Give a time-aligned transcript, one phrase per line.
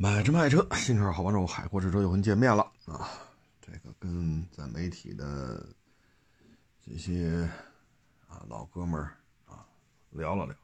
[0.00, 3.10] 买车卖车，新车好帮手，海阔试车又跟见面了啊！
[3.60, 5.66] 这个跟在媒体的
[6.80, 7.50] 这些
[8.28, 9.66] 啊老哥们儿啊
[10.10, 10.54] 聊了聊。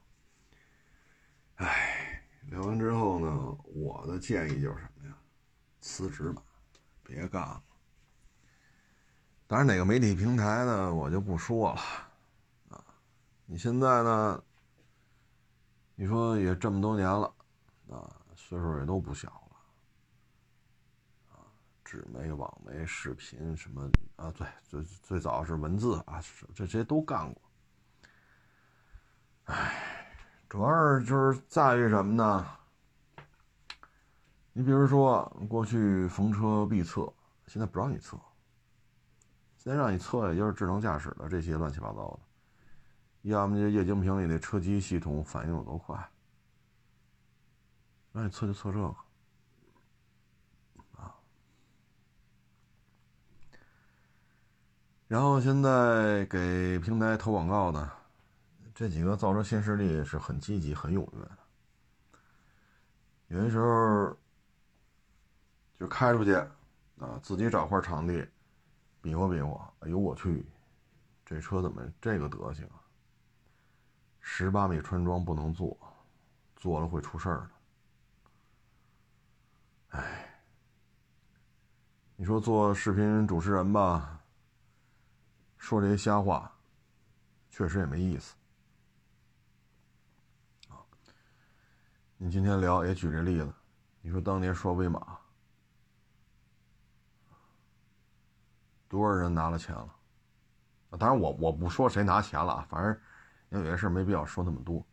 [1.57, 5.17] 哎，聊完之后呢，我的建议就是什么呀？
[5.81, 6.41] 辞职吧，
[7.03, 7.61] 别干了。
[9.49, 11.81] 当然，哪个媒体平台呢，我就不说了
[12.69, 12.85] 啊。
[13.47, 14.41] 你现在呢，
[15.97, 17.35] 你说也这么多年了
[17.91, 18.21] 啊。
[18.47, 19.57] 岁数也都不小了，
[21.33, 21.49] 啊，
[21.83, 24.31] 纸媒、网媒、视频什么啊？
[24.33, 26.21] 对，最最早是文字啊，
[26.55, 27.43] 这些都干过。
[29.45, 30.15] 唉，
[30.47, 32.47] 主要是就是在于什么呢？
[34.53, 37.11] 你比如说，过去逢车必测，
[37.47, 38.21] 现在不让你测，
[39.57, 42.21] 现在让你测也就是智能驾驶的这些乱七八糟的，
[43.23, 45.99] 要么就液晶屏里的车机系统反应有多快。
[48.17, 48.95] 那你测就测这个，
[50.93, 51.13] 啊，
[55.09, 57.91] 然后现在给平台投广告的
[58.73, 61.39] 这几个造车新势力是很积极、很踊跃的。
[63.27, 64.17] 有些时候
[65.77, 68.25] 就开出去啊，自己找块场地
[69.01, 69.75] 比划比划。
[69.81, 70.47] 哎呦我去，
[71.27, 72.79] 这车怎么这个德行啊？
[74.21, 75.77] 十八米穿桩不能坐，
[76.55, 77.54] 坐了会出事儿的。
[79.95, 80.29] 哎，
[82.17, 84.21] 你说做视频主持人吧，
[85.57, 86.51] 说这些瞎话，
[87.49, 88.35] 确实也没意思。
[90.69, 90.83] 啊，
[92.17, 93.55] 你今天聊也举这例子，
[94.01, 95.17] 你说当年说威马，
[98.89, 99.95] 多少人拿了钱了？
[100.99, 103.01] 当然我我不说谁拿钱了，反正
[103.51, 104.85] 有些事没必要说那么多。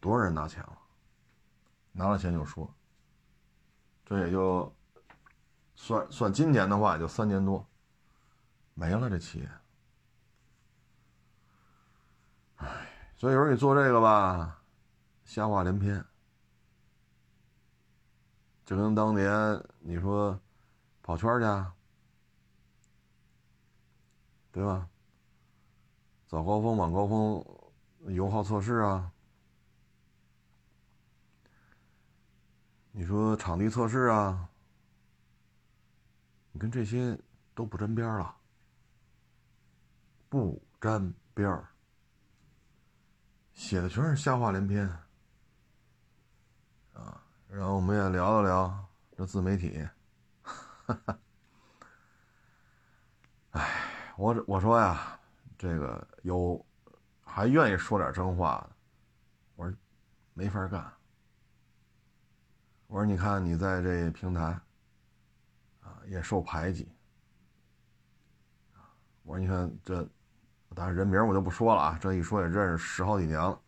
[0.00, 0.78] 多少人拿钱了？
[1.92, 2.74] 拿了钱就说。
[4.08, 4.74] 这也就
[5.76, 7.66] 算算今年的话，也就三年多，
[8.72, 9.50] 没了这企业。
[12.56, 12.88] 唉，
[13.18, 14.62] 所以有时候你做这个吧，
[15.26, 16.02] 瞎话连篇。
[18.64, 20.40] 就跟当年你说
[21.02, 21.72] 跑圈去，
[24.50, 24.88] 对吧？
[26.26, 27.44] 早高峰、晚高峰
[28.14, 29.12] 油耗测试啊。
[32.90, 34.48] 你说场地测试啊，
[36.50, 37.16] 你跟这些
[37.54, 38.34] 都不沾边了，
[40.28, 41.68] 不沾边儿，
[43.54, 44.88] 写的全是瞎话连篇
[46.92, 47.22] 啊。
[47.48, 49.86] 然后我们也聊了聊这自媒体，
[50.42, 51.18] 哈 哈
[53.52, 55.18] 哎，我我说呀，
[55.56, 56.64] 这个有
[57.24, 58.76] 还愿意说点真话的，
[59.56, 59.76] 我说
[60.34, 60.97] 没法干。
[62.88, 64.44] 我说：“你看，你在这平台，
[65.80, 66.88] 啊，也受排挤。
[69.22, 70.08] 我说：“你看这，
[70.74, 73.60] 当然人名我就不说了啊，这一说也认识十好几年了。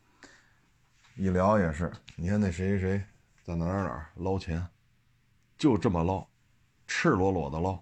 [1.16, 3.04] 一聊也是，你看那谁谁谁，
[3.44, 4.66] 在哪哪哪捞钱，
[5.58, 6.26] 就这么捞，
[6.86, 7.78] 赤裸裸的捞。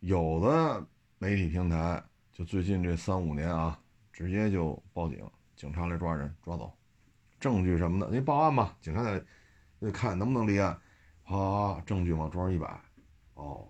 [0.00, 0.84] 有的
[1.18, 2.02] 媒体平台，
[2.32, 3.80] 就最近这三五年啊，
[4.12, 6.76] 直接就报警，警察来抓人，抓走。”
[7.40, 9.24] 证据什么的，你报案吧，警察得
[9.80, 10.78] 得看能不能立案。
[11.24, 12.80] 啪，证据往桌上一摆，
[13.34, 13.68] 哦，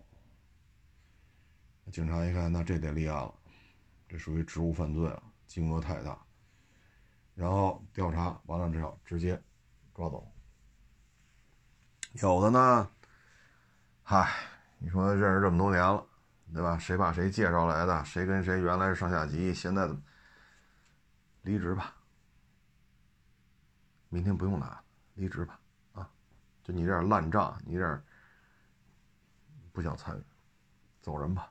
[1.90, 3.34] 警察一看，那这得立案了，
[4.08, 6.16] 这属于职务犯罪了，金额太大。
[7.34, 9.40] 然后调查完了之后，直接
[9.94, 10.26] 抓走。
[12.12, 12.90] 有的呢，
[14.02, 14.32] 嗨，
[14.78, 16.06] 你说认识这么多年了，
[16.54, 16.78] 对吧？
[16.78, 18.04] 谁把谁介绍来的？
[18.04, 19.52] 谁跟谁原来是上下级？
[19.52, 20.02] 现在怎么
[21.42, 21.94] 离职吧。
[24.10, 24.82] 明天不用拿，
[25.14, 25.60] 离职吧，
[25.92, 26.08] 啊，
[26.62, 28.02] 就你这点烂账，你这
[29.72, 30.22] 不想参与，
[31.02, 31.50] 走人吧。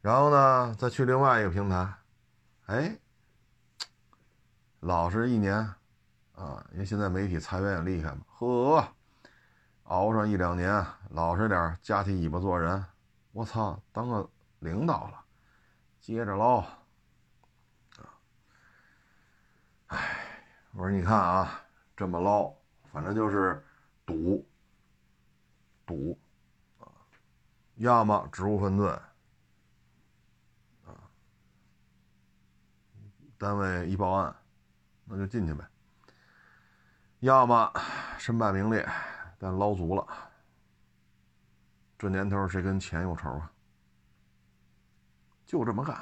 [0.00, 1.94] 然后呢，再去另外一个平台，
[2.66, 2.98] 哎，
[4.80, 5.56] 老实一年，
[6.34, 8.88] 啊，因为现在媒体裁员也厉害嘛，呵，
[9.84, 12.84] 熬上一两年，老实点，夹起尾巴做人，
[13.30, 14.28] 我操，当个
[14.58, 15.24] 领导了，
[16.00, 18.18] 接着捞，啊，
[19.86, 20.18] 哎。
[20.72, 21.62] 我说：“你看啊，
[21.94, 22.50] 这么捞，
[22.90, 23.62] 反正就是
[24.06, 24.46] 赌，
[25.84, 26.18] 赌，
[26.78, 26.88] 啊，
[27.74, 28.88] 要么职务犯罪，
[30.86, 30.96] 啊，
[33.36, 34.34] 单位一报案，
[35.04, 35.62] 那就进去呗；
[37.20, 37.70] 要么
[38.18, 38.88] 身败名裂，
[39.38, 40.06] 但捞足了。
[41.98, 43.52] 这年头谁跟钱有仇啊？
[45.44, 45.94] 就这么干，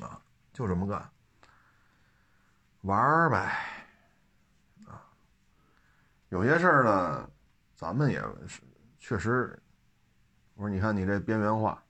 [0.00, 0.20] 啊，
[0.52, 1.08] 就这么干。”
[2.82, 3.58] 玩儿呗，
[6.30, 7.30] 有些事儿呢，
[7.76, 8.60] 咱们也是
[8.98, 9.56] 确实，
[10.54, 11.80] 我说你看你这边缘化，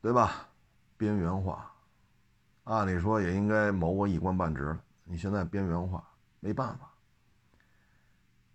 [0.00, 0.48] 对吧？
[0.96, 1.70] 边缘化，
[2.64, 6.02] 按理说也应该谋个一官半职了，你现在边缘化，
[6.40, 6.90] 没办法，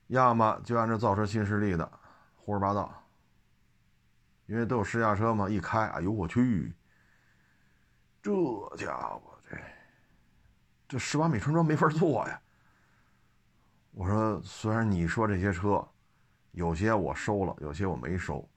[0.07, 1.87] 要么就按照造车新势力的
[2.35, 2.91] 胡说八道，
[4.47, 6.73] 因为都有试驾车嘛，一开，哎呦我去，
[8.23, 8.31] 这
[8.75, 9.36] 家伙
[10.87, 12.41] 这十八米穿装没法做呀。
[13.91, 15.85] 我说，虽然你说这些车，
[16.51, 18.47] 有些我收了，有些我没收，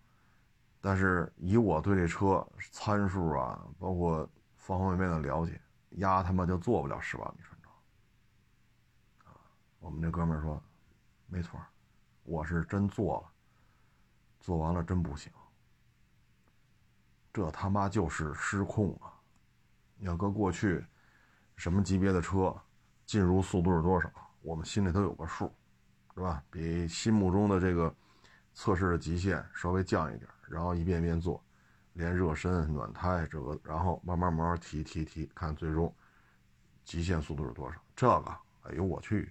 [0.81, 5.61] 但是以我对这车参数啊，包括方方面面的了解，
[5.93, 7.75] 压他妈就做不了十八米穿装。
[9.79, 10.63] 我们这哥们说，
[11.27, 11.59] 没错，
[12.23, 13.33] 我是真做了，
[14.41, 15.33] 做完了真不行，
[17.33, 19.19] 这他妈就是失控啊！
[20.01, 20.85] 要搁过去，
[21.61, 22.57] 什么级别的车，
[23.05, 24.11] 进入速度是多少？
[24.41, 25.55] 我们心里头有个数，
[26.15, 26.43] 是吧？
[26.51, 27.95] 比心目中的这个
[28.55, 31.45] 测试的极限稍微降一点，然后一遍遍做，
[31.93, 35.95] 连热身、暖胎这个，然后慢慢慢慢提提提，看最终
[36.83, 37.79] 极限速度是多少。
[37.95, 38.31] 这个，
[38.63, 39.31] 哎呦我去！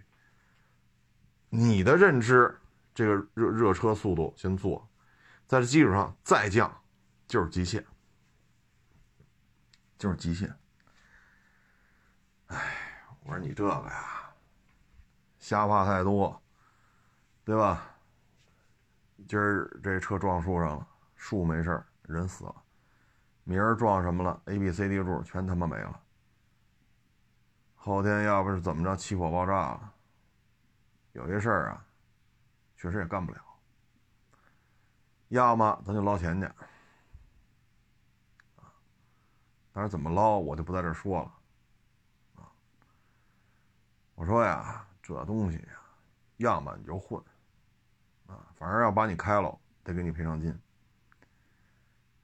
[1.50, 2.56] 你的认知，
[2.94, 4.88] 这个热热车速度先做，
[5.48, 6.72] 在这基础上再降，
[7.28, 7.84] 就是极限，
[9.98, 10.56] 就是极限。
[12.50, 12.58] 哎，
[13.24, 14.32] 我说你这个呀。
[15.40, 16.40] 瞎话太多，
[17.44, 17.96] 对吧？
[19.28, 22.56] 今儿这车撞树上了，树没事人死了；
[23.44, 26.00] 明儿撞什么了？A、B、C、D 柱全他妈没了。
[27.76, 29.94] 后天要不是怎么着，起火爆炸了，
[31.14, 31.86] 有些事儿啊，
[32.76, 33.42] 确实也干不了。
[35.30, 36.50] 要么咱就捞钱去，
[39.72, 41.34] 但是怎么捞我就不在这说了，
[44.20, 44.86] 我说呀。
[45.02, 45.82] 这东西呀，
[46.38, 47.20] 要么你就混，
[48.28, 50.54] 啊，反正要把你开了，得给你赔偿金；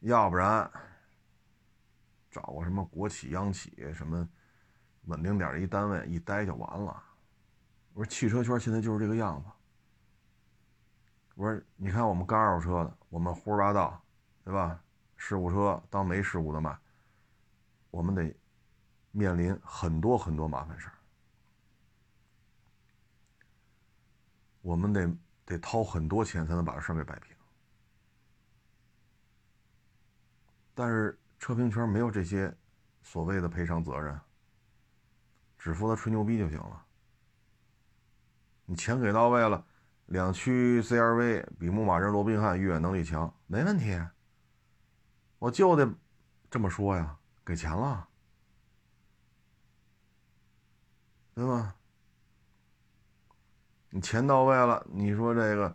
[0.01, 0.69] 要不然
[2.29, 4.29] 找个什么国企、央企什么
[5.05, 7.03] 稳定点的一单位一待就完了。
[7.93, 9.49] 我说汽车圈现在就是这个样子。
[11.33, 13.99] 我说你看我们干二手车的，我们胡说八道，
[14.43, 14.79] 对吧？
[15.15, 16.77] 事故车当没事故的卖，
[17.89, 18.31] 我们得
[19.09, 20.94] 面临很多很多麻烦事儿。
[24.65, 25.07] 我们得
[25.45, 27.35] 得掏很多钱才能把这事儿给摆平，
[30.73, 32.51] 但是车评圈没有这些
[33.03, 34.19] 所谓的赔偿责任，
[35.59, 36.83] 只负责吹牛逼就行了。
[38.65, 39.63] 你钱给到位了，
[40.07, 44.01] 两驱 CRV 比牧马人、罗宾汉越野能力强，没问题，
[45.37, 45.87] 我就得
[46.49, 47.15] 这么说呀，
[47.45, 48.09] 给钱了，
[51.35, 51.75] 对吧？
[53.95, 55.73] 你钱到位了，你说这个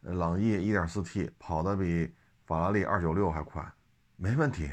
[0.00, 2.12] 朗逸 1.4T 跑的比
[2.44, 3.64] 法拉利296还快，
[4.16, 4.68] 没问题。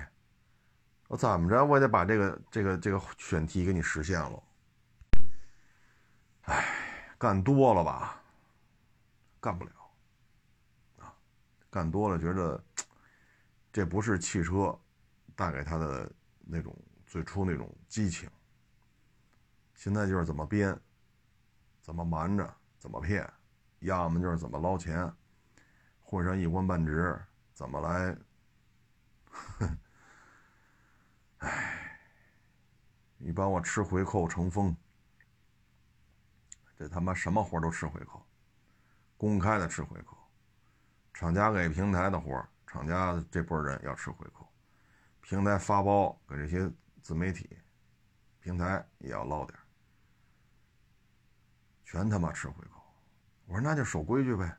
[1.07, 4.43] 我怎么着，我也得把这个这个这个选题给你实现了。
[6.45, 6.65] 哎，
[7.19, 8.19] 干多了吧，
[9.39, 9.71] 干不了
[10.97, 11.13] 啊，
[11.69, 12.59] 干多了觉得
[13.71, 14.75] 这不是汽车
[15.35, 16.75] 带给他的那种
[17.05, 18.27] 最初那种激情。
[19.75, 20.75] 现在就是怎么编，
[21.81, 22.51] 怎么瞒着。
[22.79, 23.31] 怎么骗？
[23.81, 25.09] 要么就是怎么捞钱，
[26.01, 27.17] 混上一官半职，
[27.53, 28.17] 怎么来？
[31.39, 32.01] 哎，
[33.17, 34.75] 你帮我吃回扣成风，
[36.77, 38.25] 这他妈什么活都吃回扣，
[39.15, 40.17] 公开的吃回扣，
[41.13, 44.45] 厂家给平台的活，厂家这波人要吃回扣，
[45.21, 46.69] 平台发包给这些
[47.01, 47.57] 自媒体，
[48.41, 49.57] 平台也要捞点。
[51.91, 52.79] 全他妈吃回扣！
[53.47, 54.55] 我说那就守规矩呗。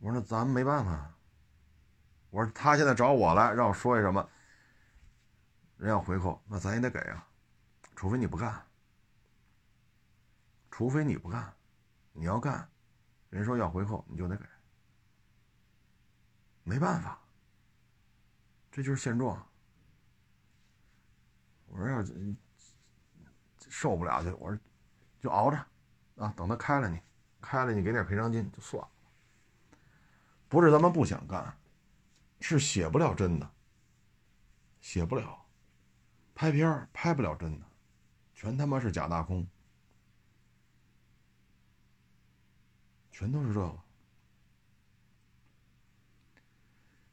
[0.00, 1.14] 我说那咱没办法。
[2.30, 4.28] 我说他现在找我来让我说一什么，
[5.76, 7.24] 人要回扣，那咱也得给啊，
[7.94, 8.60] 除非你不干。
[10.68, 11.54] 除非你不干，
[12.12, 12.68] 你要干，
[13.30, 14.44] 人说要回扣你就得给，
[16.64, 17.20] 没办法，
[18.72, 19.46] 这就是现状。
[21.66, 22.04] 我说要
[23.68, 24.58] 受不了就我说。
[25.20, 25.56] 就熬着，
[26.16, 27.00] 啊，等他开了你，
[27.40, 28.88] 开了你给点赔偿金就算了。
[30.48, 31.56] 不是咱们不想干，
[32.40, 33.50] 是写不了真的，
[34.80, 35.44] 写不了，
[36.34, 37.66] 拍片拍不了真的，
[38.34, 39.46] 全他妈是假大空，
[43.10, 43.78] 全都是这个。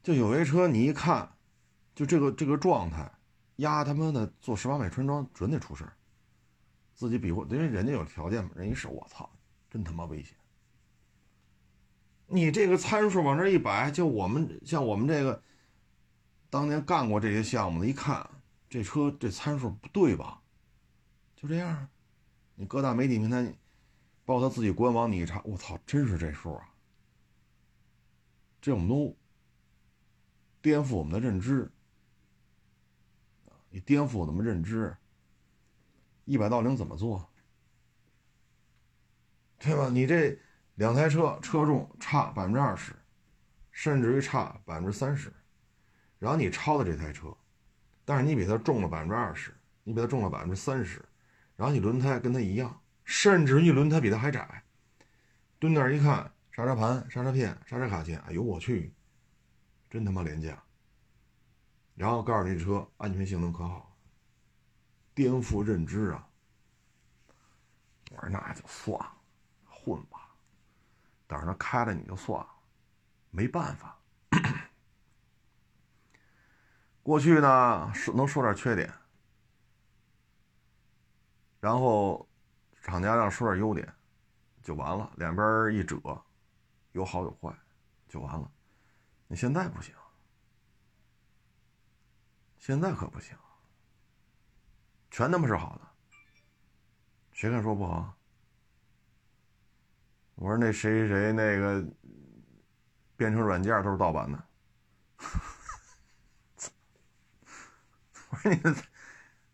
[0.04, 1.36] 就有一车你一看，
[1.96, 3.12] 就这个这个状态，
[3.56, 5.92] 压他妈的做十八米穿装准得出事
[6.96, 9.30] 自己比划，因为人家有条件嘛，人一试，我操，
[9.70, 10.34] 真他妈危险！
[12.28, 15.44] 你这个参数往这一摆，就我们像我们这个
[16.50, 18.28] 当年干过这些项目的，一看
[18.70, 20.42] 这车这参数不对吧？
[21.36, 21.88] 就这样，
[22.56, 23.44] 你各大媒体平台，
[24.24, 26.74] 包括他自己官网，你一查，我操，真是这数啊！
[28.62, 29.16] 这我们都
[30.62, 31.70] 颠覆我们的认知
[33.70, 34.96] 你颠覆我们认知。
[36.26, 37.28] 一百到零怎么做？
[39.58, 39.90] 对吧？
[39.90, 40.38] 你这
[40.76, 42.94] 两台车车重差百分之二十，
[43.72, 45.34] 甚至于差百分之三十，
[46.20, 47.36] 然后你超的这台车，
[48.04, 51.04] 但是你比它重了百分之二十，你比它重了百分之三十，
[51.56, 54.64] 然后你轮胎跟它一样，甚至于轮胎比它还窄，
[55.58, 58.94] 蹲那儿一看，刹车盘、刹车片、刹车卡钳，哎呦我去，
[59.90, 60.62] 真他妈廉价。
[61.96, 63.95] 然后告诉你这车安全性能可好。
[65.16, 66.28] 颠覆认知啊！
[68.12, 69.18] 我说那就算了，
[69.66, 70.36] 混吧。
[71.26, 72.50] 等着他开了你就算了，
[73.32, 73.98] 没办法。
[77.02, 78.94] 过去呢说能说点缺点，
[81.60, 82.28] 然后
[82.82, 83.92] 厂家让说点优点，
[84.62, 85.12] 就完了。
[85.18, 86.00] 两边一折，
[86.92, 87.56] 有好有坏，
[88.08, 88.52] 就完了。
[89.28, 89.96] 你现在不行，
[92.60, 93.36] 现在可不行。
[95.16, 95.88] 全他妈是好的，
[97.32, 98.18] 谁敢说不好？
[100.36, 101.82] 我说那谁谁谁那个
[103.16, 104.46] 编程软件都是盗版的。
[108.30, 108.76] 我说你们，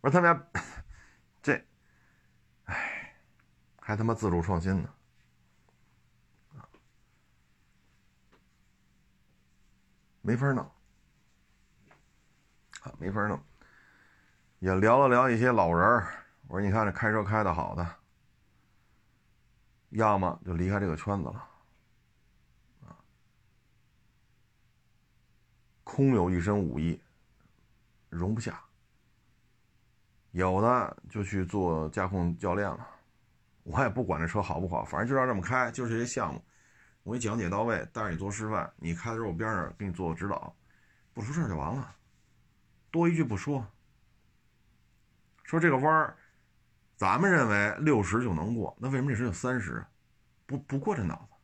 [0.01, 0.47] 我说他们家
[1.43, 1.63] 这，
[2.63, 3.15] 哎，
[3.79, 4.91] 还他妈自主创新呢，
[10.23, 10.65] 没法弄，
[12.81, 13.39] 啊，没法弄。
[14.61, 16.07] 也聊了聊一些老人儿，
[16.47, 17.95] 我说你看这开车开的好的，
[19.89, 21.49] 要么就离开这个圈子了，
[22.81, 22.93] 啊，
[25.83, 27.01] 空有一身武艺，
[28.09, 28.53] 容不下；
[30.29, 32.87] 有的就去做驾控教练了，
[33.63, 36.39] 我也不管这车好不好，反正就让这么开，就是这些项目，
[37.01, 40.55] 我给你讲解到位，带着你做示范，你开的时候我边上给你做个指导，
[41.15, 41.95] 不出事就完了，
[42.91, 43.65] 多一句不说。
[45.51, 46.15] 说这个弯儿，
[46.95, 49.85] 咱们认为六十就能过，那为什么这车有三十？
[50.45, 51.35] 不不过这脑子。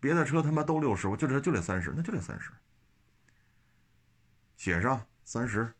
[0.00, 2.52] 别的车他妈都六十，我就这就得三十，那就得三十。
[4.58, 5.72] 写上三十，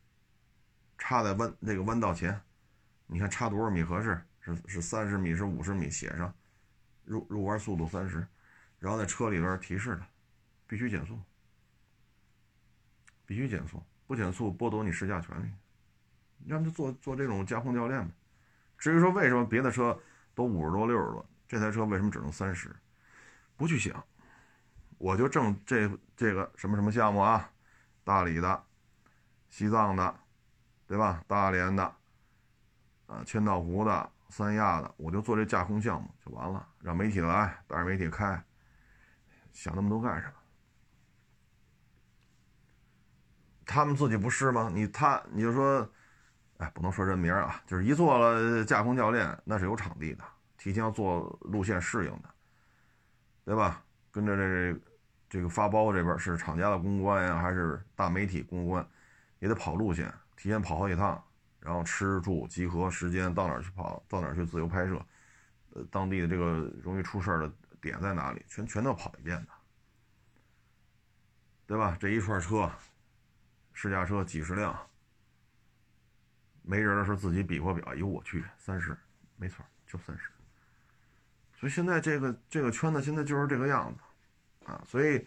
[0.97, 2.41] 插在弯那个弯道前，
[3.07, 4.19] 你看差多少米合适？
[4.41, 5.91] 是是三十米，是五十米？
[5.91, 6.35] 写上
[7.05, 8.27] 入入弯速度三十，
[8.79, 10.09] 然后在车里边提示他，
[10.67, 11.21] 必须减速，
[13.27, 15.51] 必须减速，不减速剥夺你试驾权利。
[16.47, 18.15] 要么就做做这种驾控教练呗。
[18.79, 19.99] 至于说为什么别的车
[20.35, 22.75] 都五十多、六十多，这台车为什么只能三十？
[23.57, 24.03] 不去想，
[24.97, 27.51] 我就挣这这个什么什么项目啊，
[28.05, 28.65] 大理的、
[29.51, 30.21] 西藏的，
[30.87, 31.23] 对吧？
[31.27, 31.95] 大连的，
[33.07, 38.43] 啊，千岛湖的、三亚的，我就做这驾控项目就完了，让媒体来，带着媒体开，
[39.53, 40.33] 想那么多干什么？
[43.67, 44.71] 他们自己不是吗？
[44.73, 45.87] 你他你就说。
[46.61, 50.23] 哎，不能说人名啊，就是一做了驾控教练，那是有场地的，
[50.59, 52.29] 提前要做路线适应的，
[53.47, 53.83] 对吧？
[54.11, 54.79] 跟着这
[55.27, 58.87] 这个发包这边是厂家的公关呀，还是大媒体公关，
[59.39, 61.25] 也得跑路线，提前跑好几趟，
[61.61, 65.03] 然后吃住集合时间到哪儿去跑，到哪儿去自由拍摄，
[65.73, 67.51] 呃，当地的这个容易出事的
[67.81, 69.49] 点在哪里，全全都跑一遍的，
[71.67, 71.97] 对吧？
[71.99, 72.71] 这一串车，
[73.73, 74.79] 试驾车几十辆。
[76.63, 78.97] 没人的时候自己比划表，哎呦我去，三十，
[79.37, 80.31] 没错，就三十。
[81.55, 84.01] 所以现在这个这个圈子现在就是这个样子，
[84.67, 85.27] 啊，所以，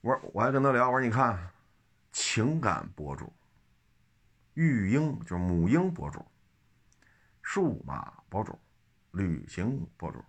[0.00, 1.50] 我我还跟他聊，我说你看，
[2.12, 3.32] 情感博主，
[4.54, 6.24] 育婴就是母婴博主，
[7.42, 8.58] 数码博主，
[9.12, 10.24] 旅行博主，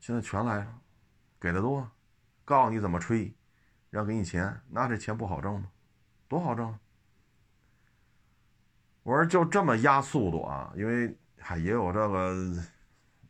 [0.00, 0.80] 现在全来了，
[1.38, 1.90] 给的多，
[2.44, 3.34] 告诉你怎么吹，
[3.90, 5.70] 让给你钱，那这钱不好挣吗？
[6.26, 6.78] 多好挣！
[9.04, 12.34] 我说就这么压速度啊，因为还也有这个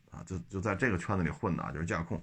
[0.09, 2.17] 啊，就就在这个圈子里混的，就是驾控。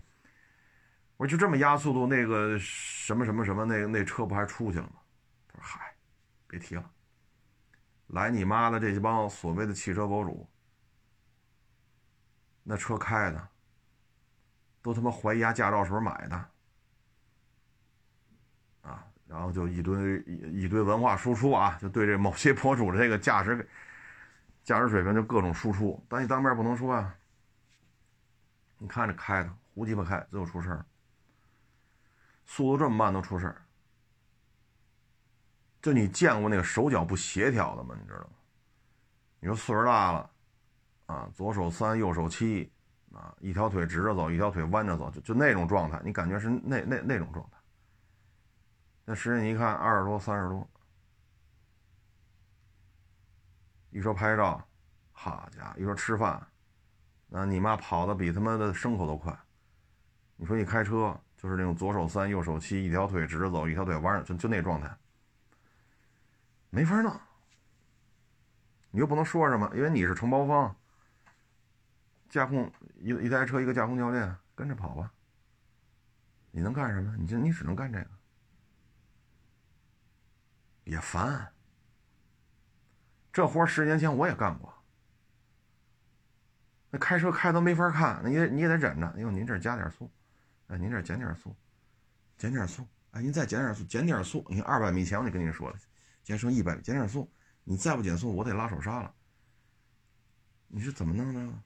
[1.19, 4.95] 我说就这么压速度，那个什么什么什么，那那车不还出去了吗？
[5.47, 5.95] 他说：“嗨，
[6.47, 6.91] 别提了，
[8.07, 10.49] 来你妈的这些帮所谓的汽车博主，
[12.63, 13.49] 那车开的
[14.81, 16.45] 都他妈怀疑驾照时候买的。”
[19.33, 23.67] 然后就一堆一一堆文化输出啊，就对这某些博主这个驾驶，
[24.63, 27.15] 驾驶水平就各种输出，但你当面不能说啊。
[28.77, 30.85] 你看着开的胡鸡巴开，最后出事儿，
[32.45, 33.63] 速度这么慢都出事儿。
[35.81, 37.97] 就你见过那个手脚不协调的吗？
[37.99, 38.31] 你知道吗？
[39.41, 40.31] 你说岁数大了，
[41.07, 42.71] 啊，左手三右手七，
[43.15, 47.57] 啊，一条腿直着走，一条腿弯着走，就就那种状态，你感觉是那那那种状态。
[49.05, 50.69] 那实际你一看，二十多三十多，
[53.91, 54.65] 一说拍照，
[55.11, 56.47] 好家伙，一说吃饭，
[57.27, 59.37] 那你妈跑的比他妈的牲口都快。
[60.37, 64.97] 你说你开车就是那种左手三右手七，一条腿直着走，一条腿弯着，就就那状态。
[66.71, 67.15] 没法弄，
[68.91, 70.75] 你又不能说什么，因为你是承包方，
[72.29, 75.13] 驾控一一台车一个驾控教练跟着跑吧，
[76.51, 77.17] 你能干什么？
[77.19, 78.11] 你就你只能干这个，
[80.85, 81.53] 也烦。
[83.33, 84.73] 这活十年前我也干过，
[86.91, 89.07] 那开车开都没法看，那你你也得忍着。
[89.09, 90.11] 哎呦，您这加点速，
[90.67, 91.57] 哎，您这减点速，
[92.37, 94.45] 减点速，哎，您再减点速，减点速。
[94.51, 95.79] 你二百米前我就跟您说了。
[96.23, 97.33] 减成一百，减点速，
[97.65, 99.15] 你再不减速，我得拉手刹了。
[100.69, 101.63] 你是怎么弄的？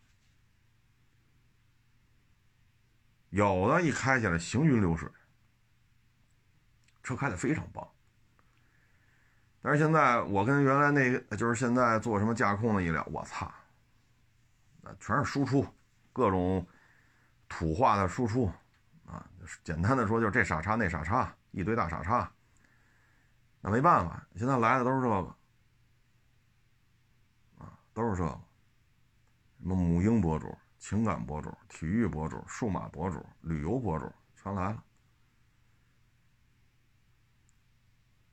[3.31, 5.11] 有的一开起来行云流水，
[7.03, 7.87] 车开的非常棒。
[9.67, 13.53] 但是现在我跟原来那个，就是现在做什么驾控的一聊，我操，
[15.01, 15.67] 全是输出，
[16.13, 16.65] 各种
[17.49, 18.49] 土化的输出
[19.05, 19.29] 啊。
[19.65, 22.31] 简单的说，就是这傻叉那傻叉，一堆大傻叉。
[23.61, 25.37] 那没办法，现在来的都是这个，
[27.59, 28.31] 啊，都是这个，
[29.59, 34.09] 什么母婴博主、情感博主、体育博主、数码博主、旅游博主
[34.41, 34.81] 全来了。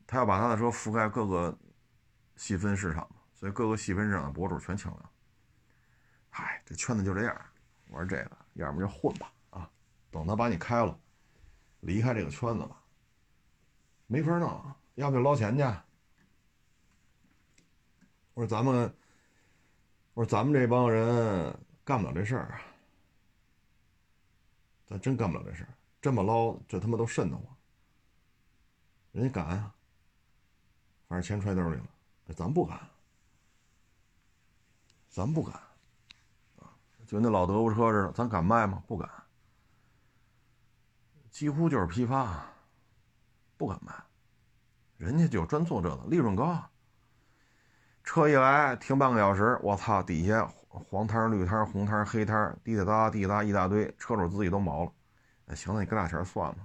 [0.05, 1.57] 他要把他的车覆盖各个
[2.35, 5.09] 细分市场所以各个细分市场的博主全请了。
[6.29, 7.45] 嗨，这圈子就这样。
[7.89, 9.69] 我说这个，要么就混吧，啊，
[10.09, 10.99] 等他把你开了，
[11.81, 12.81] 离开这个圈子吧，
[14.07, 14.75] 没法弄。
[14.95, 15.63] 要不就捞钱去。
[18.33, 18.93] 我说咱们，
[20.13, 22.61] 我说咱们这帮人干不了这事儿啊，
[24.87, 25.69] 咱真干不了这事儿。
[26.01, 27.57] 这么捞，这他妈都瘆得慌。
[29.11, 29.75] 人家敢啊，
[31.13, 31.83] 反正钱揣兜里了，
[32.33, 32.79] 咱不敢，
[35.11, 35.53] 咱不敢
[36.57, 36.73] 啊！
[37.05, 38.81] 就那老德国车似的，咱敢卖吗？
[38.87, 39.07] 不敢，
[41.29, 42.43] 几乎就是批发，
[43.57, 43.93] 不敢卖。
[44.97, 46.67] 人家就专做这个，利润高。
[48.03, 54.91] 车一来停半个小时，我操，底下黄摊、绿摊、红摊、黑摊，滴答答、滴答一大堆，车主自己都毛了。
[55.45, 56.57] 那行了，你给俩钱算了。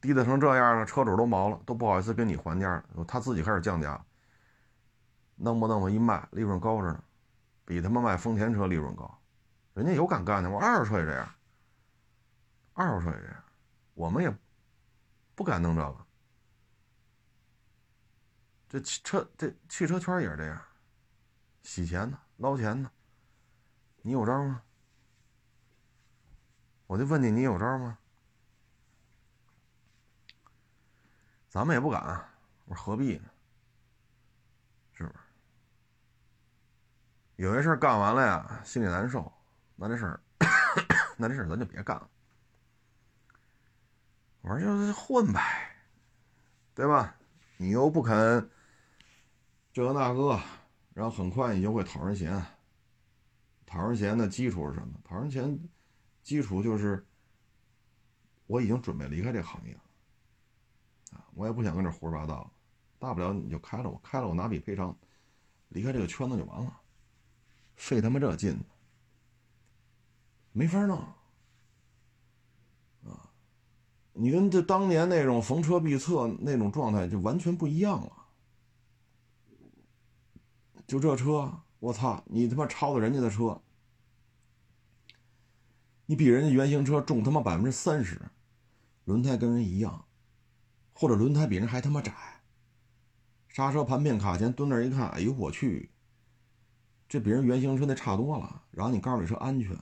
[0.00, 4.02] 滴答成这样了，车主都毛了，都不好意思跟你还价了，他自己开始降价。
[5.36, 7.04] 弄不弄吧一卖，利润高着呢，
[7.64, 9.18] 比他妈卖丰田车利润高。
[9.74, 11.34] 人家有敢干的，我二手车也这样，
[12.74, 13.44] 二手车也这样，
[13.94, 14.34] 我们也
[15.34, 16.06] 不敢弄这个。
[18.68, 20.60] 这汽车这汽车圈也是这样，
[21.62, 22.90] 洗钱呢，捞钱呢。
[24.02, 24.62] 你有招吗？
[26.86, 27.98] 我就问你，你有招吗？
[31.50, 32.00] 咱们也不敢。
[32.64, 33.28] 我说何必呢？
[34.94, 35.18] 是不是？
[37.34, 39.32] 有些事干完了呀，心里难受，
[39.74, 40.20] 那这事儿，
[41.16, 42.08] 那这事儿咱就别干了。
[44.42, 45.74] 我说就是混呗，
[46.72, 47.16] 对吧？
[47.56, 48.48] 你又不肯。
[49.72, 50.40] 这个那个，
[50.94, 52.40] 然后很快你就会讨人嫌。
[53.66, 55.00] 讨人嫌的基础是什么？
[55.02, 55.58] 讨人嫌
[56.22, 57.04] 基础就是
[58.46, 59.80] 我已经准备离开这个行业了
[61.10, 61.24] 啊！
[61.34, 62.50] 我也不想跟这胡说八道，
[62.98, 64.96] 大不了你就开了我，开了我拿笔赔偿，
[65.68, 66.80] 离开这个圈子就完了。
[67.76, 68.58] 费他妈这劲，
[70.52, 70.98] 没法弄
[73.04, 73.32] 啊！
[74.12, 78.12] 你跟这当年那种逢车必测那种状态就完全不一样了。
[80.86, 82.22] 就这车，我操！
[82.26, 83.62] 你他妈超的人家的车，
[86.06, 88.20] 你比人家原型车重他妈百分之三十，
[89.04, 90.04] 轮胎跟人一样，
[91.00, 92.12] 或者轮胎比人还他妈窄，
[93.48, 95.90] 刹车盘片卡钳蹲那一看，哎呦我去，
[97.08, 98.64] 这比人原型车那差多了。
[98.70, 99.74] 然后你告诉你车安全，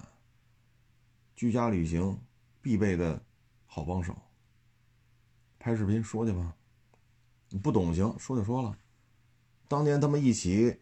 [1.35, 2.23] 居家旅行
[2.63, 3.21] 必备的
[3.67, 4.17] 好帮手，
[5.59, 6.55] 拍视频说去吧，
[7.49, 8.79] 你不懂行，说就说了，
[9.67, 10.79] 当年他们一起。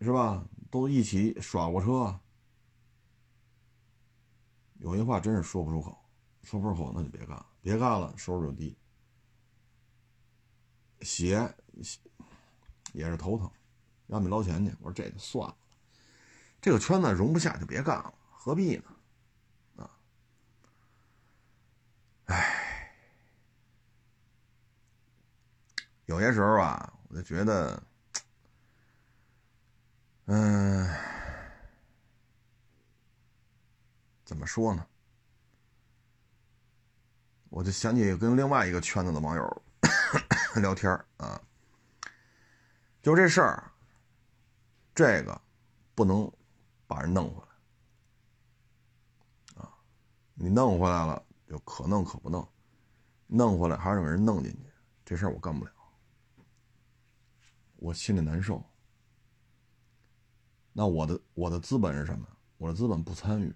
[0.00, 0.42] 是吧？
[0.70, 2.18] 都一起耍过车，
[4.78, 5.94] 有些话真是说不出口，
[6.42, 8.76] 说不出口那就别干，别干了，收入就低，
[11.02, 11.54] 血
[12.92, 13.50] 也是头疼
[14.06, 14.74] 要么捞钱去。
[14.80, 15.56] 我说这就算了，
[16.60, 18.84] 这个圈子容不下就别干了，何必呢？
[19.76, 19.90] 啊，
[22.26, 22.92] 唉，
[26.06, 27.82] 有些时候啊，我就觉得，
[30.26, 30.88] 嗯，
[34.24, 34.86] 怎么说呢？
[37.50, 39.62] 我就想起跟另外一个圈子的网友
[40.62, 41.40] 聊天啊，
[43.02, 43.70] 就这事儿，
[44.94, 45.40] 这个
[45.94, 46.30] 不能
[46.86, 47.48] 把人弄回来
[49.62, 49.74] 啊！
[50.34, 52.46] 你弄回来了，就可弄可不弄，
[53.26, 54.58] 弄回来还让人弄进去，
[55.04, 55.72] 这事儿我干不了，
[57.76, 58.62] 我心里难受。
[60.72, 62.26] 那我的我的资本是什么？
[62.58, 63.52] 我的资本不参与。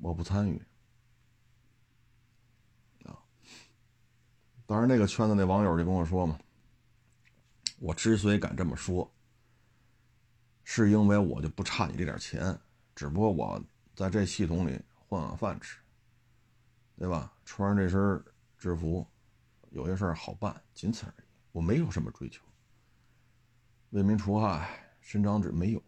[0.00, 0.62] 我不参与
[3.04, 3.18] 啊！
[4.66, 6.38] 当然，那个圈子那网友就跟我说嘛，
[7.78, 9.10] 我之所以敢这么说，
[10.64, 12.58] 是因为我就不差你这点钱，
[12.94, 13.62] 只不过我
[13.94, 15.78] 在这系统里混碗饭吃，
[16.96, 17.32] 对吧？
[17.44, 18.24] 穿上这身
[18.56, 19.06] 制服，
[19.70, 21.26] 有些事儿好办，仅此而已。
[21.50, 22.44] 我没有什么追求，
[23.90, 25.82] 为民除害、伸张纸没有，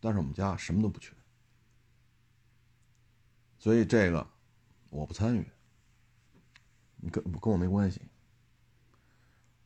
[0.00, 1.12] 但是我们家什么都不缺。
[3.58, 4.26] 所以这个
[4.90, 5.50] 我不参与，
[6.96, 8.00] 你跟跟我没关系。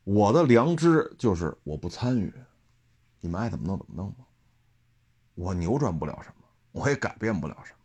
[0.03, 2.33] 我的良知就是我不参与，
[3.19, 4.25] 你们爱怎么弄怎么弄吧。
[5.35, 7.79] 我扭转不了什么，我也改变不了什么。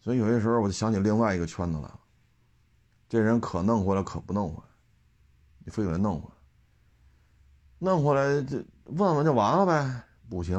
[0.00, 2.00] 所以有些时候我就想起另外一个圈子了，
[3.08, 4.68] 这人可弄回来可不弄回来，
[5.58, 6.34] 你非给他弄回来，
[7.78, 10.04] 弄回来就问问就完了呗？
[10.28, 10.58] 不行。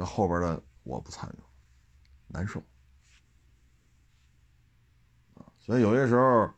[0.00, 1.42] 那后边的我不参与，
[2.26, 2.62] 难受
[5.58, 6.50] 所以有些时候，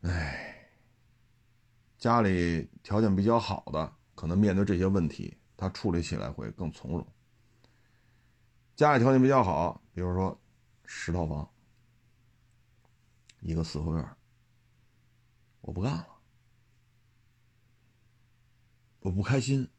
[0.00, 0.68] 哎，
[1.96, 7.06] 家里条件比较好的，可能面对这些问题，他处理起来会更从容。
[8.74, 10.36] 家里条件比较好，比如说
[10.86, 11.48] 十套房，
[13.38, 14.16] 一个四合院，
[15.60, 16.08] 我不干了，
[18.98, 19.70] 我不开心。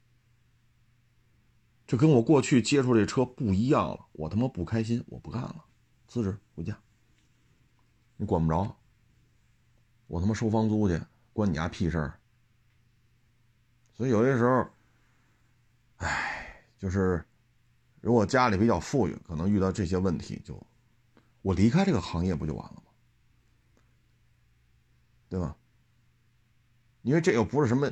[1.89, 5.65] 这跟我过去接触这车不一样了，我他妈不开心，我不干了，
[6.07, 6.79] 辞职回家。
[8.15, 8.77] 你管不着，
[10.05, 11.01] 我他妈收房租去，
[11.33, 12.19] 关你家屁事儿。
[13.91, 14.69] 所以有些时候，
[15.95, 17.25] 哎，就是
[18.01, 20.61] 如果家里比较富裕，可能遇到这些问题，就
[21.41, 22.83] 我离开这个行业不就完了吗？
[25.27, 25.57] 对吧？
[27.01, 27.91] 因为这又不是什么，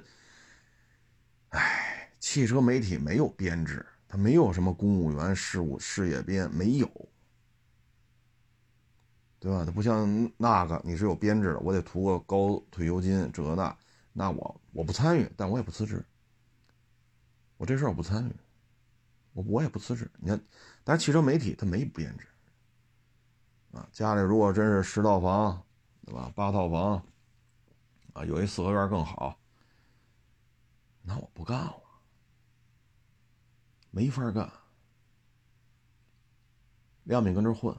[1.50, 1.86] 哎。
[2.30, 6.86] 汽车媒体没有编制，它没有什么公务员事务事业编，没有，
[9.40, 9.64] 对吧？
[9.64, 13.78] 它不像那个，你是有编制的，我得图个高退休金，这那，
[14.12, 16.04] 那我我不参与，但我也不辞职。
[17.56, 18.36] 我这事儿我不参与，
[19.32, 20.12] 我我也不辞职。
[20.18, 20.38] 你看，
[20.84, 22.28] 但是汽车媒体它没编制，
[23.72, 25.64] 啊，家里如果真是十套房，
[26.06, 26.30] 对吧？
[26.36, 27.02] 八套房，
[28.12, 29.40] 啊，有一四合院更好，
[31.02, 31.87] 那我不干了。
[33.98, 34.48] 没法干，
[37.06, 37.76] 要么你跟这混，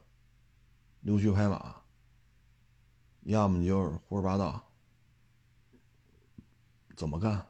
[1.02, 1.76] 溜须拍马；
[3.20, 4.68] 要么你就是胡说八道。
[6.96, 7.46] 怎么干？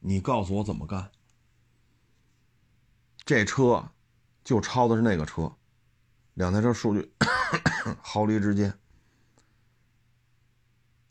[0.00, 1.10] 你告诉我怎么干？
[3.24, 3.92] 这车
[4.44, 5.56] 就抄的是那个车，
[6.34, 7.14] 两台车数据
[8.02, 8.78] 毫厘之间，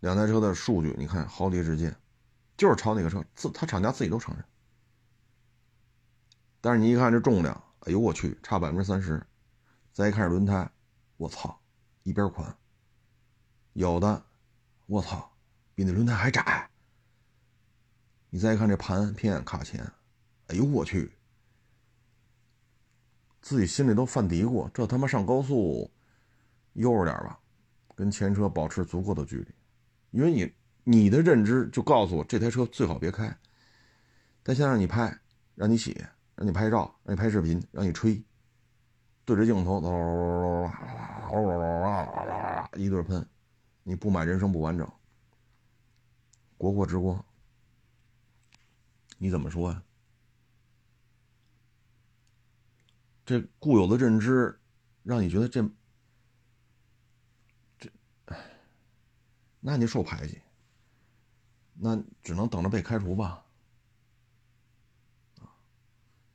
[0.01, 1.99] 两台车的数据你看毫厘之间，
[2.55, 4.45] 就是抄那个车，自他厂家自己都承认。
[6.61, 9.21] 但是你一看这重量，哎呦我去，差百分之三十。
[9.91, 10.71] 再一看这轮胎，
[11.17, 11.59] 我操，
[12.03, 12.55] 一边宽。
[13.73, 14.23] 有的，
[14.85, 15.35] 我操，
[15.73, 16.69] 比那轮胎还窄。
[18.29, 19.83] 你再一看这盘片卡钳，
[20.47, 21.11] 哎呦我去，
[23.41, 25.89] 自己心里都犯嘀咕，这他妈上高速
[26.73, 27.39] 悠着点吧，
[27.95, 29.47] 跟前车保持足够的距离，
[30.11, 33.35] 因为你你的认知就告诉我这台车最好别开。
[34.43, 35.19] 但先让你拍，
[35.55, 36.05] 让你洗。
[36.41, 38.19] 让你拍照，让你拍视频，让你吹，
[39.25, 39.79] 对着镜头，
[42.75, 43.23] 一顿喷，
[43.83, 44.91] 你不买人生不完整，
[46.57, 47.23] 国货之光，
[49.19, 49.83] 你怎么说呀？
[53.23, 54.59] 这固有的认知，
[55.03, 55.63] 让你觉得这
[57.77, 57.87] 这，
[59.59, 60.41] 那你受排挤，
[61.75, 63.45] 那只能等着被开除吧。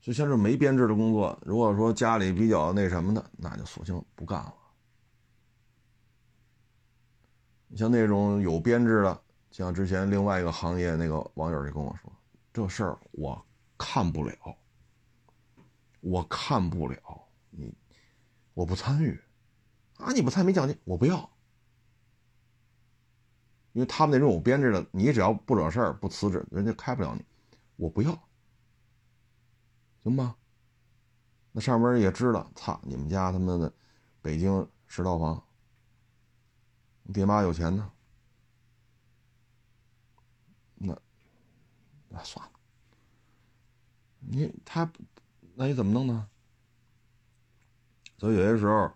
[0.06, 4.54] 就像这没编制的工作，如果说家里比较那什么的，那就索性不干了，
[7.66, 12.12] 你像那种有编制的，像之前另外一个行业那个网友就跟我说，
[12.52, 13.44] 这事儿我
[13.76, 14.32] 看不了，
[16.02, 16.96] 我看不了
[17.50, 17.76] 你，
[18.54, 19.20] 我不参与
[19.96, 20.12] 啊！
[20.12, 21.28] 你不参与没奖金，我不要，
[23.72, 27.24] 因为他们那种有编制的，你只要不惹事儿不辞职，人家开不了你，
[27.74, 28.16] 我不要，
[30.06, 30.36] 行吧？
[31.50, 33.72] 那上边也知道，操你们家他妈的
[34.22, 35.42] 北京十套房。
[37.02, 37.92] 你爹妈有钱呢，
[40.74, 40.96] 那
[42.08, 42.52] 那算了。
[44.20, 44.88] 你他，
[45.54, 46.28] 那你怎么弄呢？
[48.18, 48.92] 所以有些时候，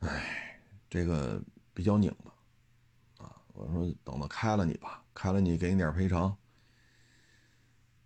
[0.00, 1.42] 哎，这个
[1.74, 3.36] 比较拧巴啊。
[3.52, 6.36] 我说等到开了你吧，开了你给你点赔偿。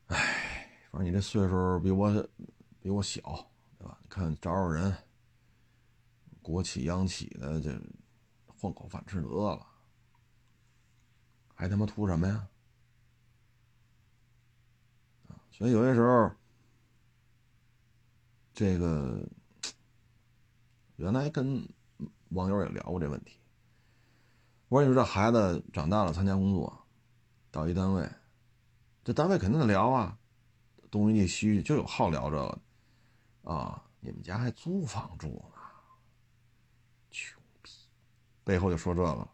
[0.07, 0.50] 哎，
[0.91, 2.29] 反正你这岁数比我
[2.81, 3.21] 比我小，
[3.79, 3.99] 对吧？
[4.03, 4.95] 你看找找人，
[6.43, 7.81] 国企央企的这。
[8.63, 9.67] 混口饭吃得了，
[11.55, 12.47] 还他妈图什么呀？
[15.51, 16.31] 所以有些时候，
[18.53, 19.27] 这个
[20.97, 21.67] 原来跟
[22.33, 23.39] 网友也聊过这问题。
[24.69, 26.87] 我说：“你说这孩子长大了，参加工作，
[27.51, 28.07] 到一单位，
[29.03, 30.19] 这单位肯定得聊啊，
[30.91, 32.61] 东一句西一句，就有好聊这个
[33.53, 33.83] 啊。
[34.01, 35.61] 你们家还租房住呢？”
[37.11, 37.71] 穷逼
[38.45, 39.29] 背后就说这个，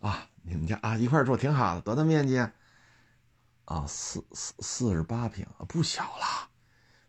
[0.00, 2.38] 啊，你们家啊一块住挺好的，多大面积？
[3.66, 6.48] 啊，四四四十八平，不小了，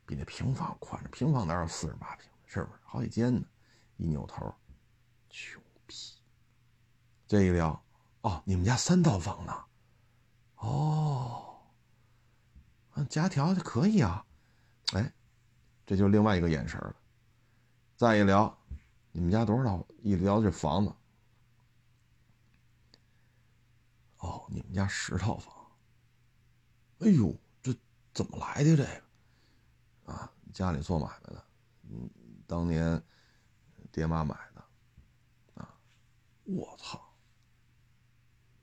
[0.06, 1.10] 比那平房宽着。
[1.10, 2.30] 平房哪有四十八平？
[2.46, 3.42] 是不是好几间呢？
[3.96, 4.54] 一扭头，
[5.30, 5.96] 穷逼。
[7.28, 7.82] 这一聊，
[8.22, 9.54] 哦，你们家三套房呢？
[10.56, 11.49] 哦，
[13.06, 14.26] 家条件可以啊。
[14.94, 15.14] 哎，
[15.86, 16.96] 这就另外一个眼神了。
[17.96, 18.58] 再一聊，
[19.12, 19.88] 你们家多少套？
[20.02, 20.94] 一聊这房子。
[24.18, 25.54] 哦，你们家十套房，
[27.00, 27.74] 哎呦，这
[28.14, 30.12] 怎么来的这个？
[30.12, 31.46] 啊，家里做买卖的，
[31.84, 32.10] 嗯，
[32.46, 33.02] 当年
[33.92, 35.74] 爹妈买的，啊，
[36.44, 37.02] 我操，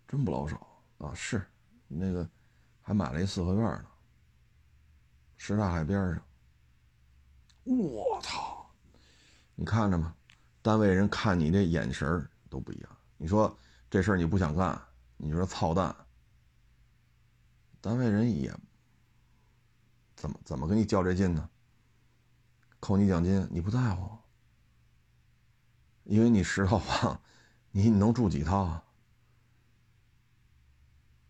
[0.07, 1.14] 真不老少啊！
[1.14, 1.46] 是，
[1.88, 2.29] 那个
[2.83, 3.87] 还买了一四合院呢，
[5.37, 6.22] 什刹海边上。
[7.64, 8.66] 我操，
[9.55, 10.14] 你看着吗？
[10.62, 12.96] 单位人看你这眼神都不一样。
[13.16, 13.57] 你说
[13.88, 14.81] 这事儿你不想干？
[15.16, 15.94] 你说操蛋，
[17.81, 18.55] 单位人也
[20.14, 21.49] 怎么怎么跟你较这劲呢？
[22.79, 24.16] 扣你奖金你不在乎，
[26.05, 27.20] 因为你十套房，
[27.70, 28.85] 你你能住几套啊？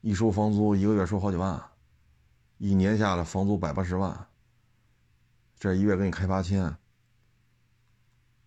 [0.01, 1.63] 一收房租一个月收好几万，
[2.59, 4.29] 一年下来房租百八十万，
[5.59, 6.75] 这一月给你开八千，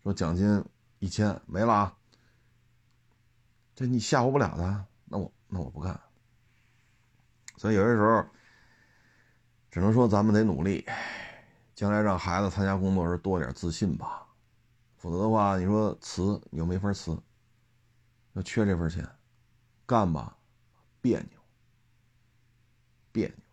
[0.01, 0.65] 说奖金
[0.97, 1.97] 一千没了啊，
[3.75, 4.85] 这你吓唬不了他。
[5.05, 5.99] 那我那我不干，
[7.57, 8.25] 所以有些时候，
[9.69, 10.87] 只能说咱们得努力，
[11.75, 14.27] 将来让孩子参加工作时多点自信吧，
[14.97, 17.15] 否则的话，你说辞你又没法辞，
[18.33, 19.07] 要缺这份钱，
[19.85, 20.35] 干吧，
[20.99, 21.39] 别扭，
[23.11, 23.48] 别扭。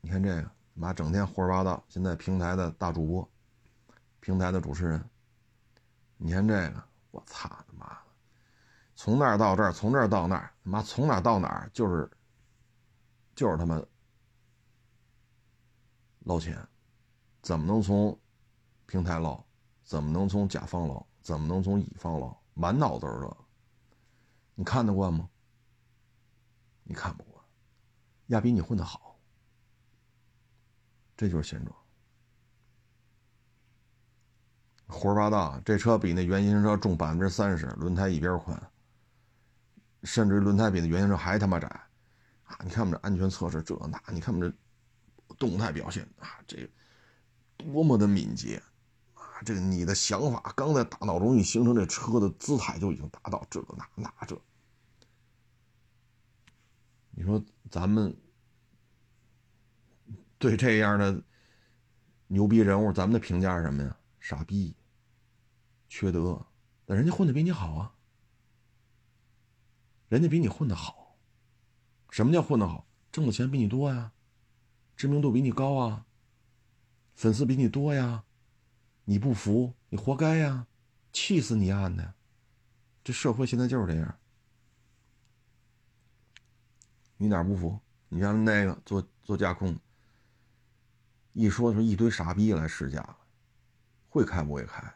[0.00, 3.30] 你看这个，妈整天胡说八道，现在平台的大主播，
[4.20, 5.04] 平台的主持人，
[6.16, 8.00] 你看这个，我操他妈的！
[8.94, 12.10] 从那儿到这儿，从这儿到那儿，他妈从哪儿到哪儿就是，
[13.34, 13.82] 就是他妈
[16.20, 16.66] 捞钱，
[17.42, 18.18] 怎么能从
[18.86, 19.42] 平台捞？
[19.84, 21.04] 怎么能从甲方捞？
[21.20, 22.36] 怎么能从乙方捞？
[22.54, 23.36] 满脑子是这，
[24.54, 25.28] 你看得惯吗？
[26.84, 27.44] 你看不惯，
[28.28, 29.09] 亚比你混得好，
[31.20, 31.76] 这就是现状。
[34.86, 38.58] 胡说八道，这车比那原型车重百分之三十，轮胎一边宽。
[40.04, 41.68] 甚至轮胎比那原型车还他妈窄，
[42.44, 42.56] 啊！
[42.64, 44.50] 你看我们这安全测试这那，你看我们
[45.28, 46.66] 这动态表现啊，这
[47.58, 48.62] 多么的敏捷
[49.12, 49.42] 啊！
[49.44, 54.40] 这个你的想法刚在大脑中一形成，这车的姿态就已经达到这那那这。
[57.10, 58.16] 你说咱们
[60.40, 61.22] 对这样的
[62.28, 63.94] 牛逼人物，咱们的评价是什么呀？
[64.18, 64.74] 傻逼，
[65.86, 66.46] 缺德，
[66.86, 67.94] 但人家混的比你好啊。
[70.08, 71.18] 人家比你混得好，
[72.08, 72.88] 什么叫混得好？
[73.12, 74.12] 挣的钱比你多呀，
[74.96, 76.06] 知名度比你高啊，
[77.14, 78.24] 粉丝比你多呀，
[79.04, 80.66] 你不服，你活该呀，
[81.12, 82.14] 气死你案的，
[83.04, 84.18] 这社会现在就是这样。
[87.18, 87.78] 你哪不服？
[88.08, 89.78] 你像那个做做架空，
[91.32, 93.16] 一说是一堆傻逼来试驾，
[94.08, 94.94] 会开不会开？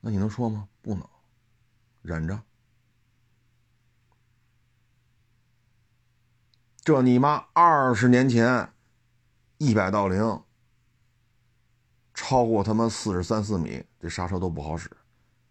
[0.00, 0.68] 那你能说吗？
[0.80, 1.08] 不能。
[2.02, 2.42] 忍着。
[6.80, 8.72] 这你妈二十年前，
[9.58, 10.42] 一百到零，
[12.12, 14.90] 超过他妈四十三四米，这刹车都不好使。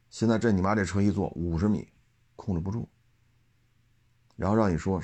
[0.09, 1.87] 现在这你妈这车一坐五十米，
[2.35, 2.89] 控制不住。
[4.35, 5.01] 然后让你说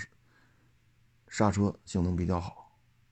[1.30, 2.67] 刹车性能比较好，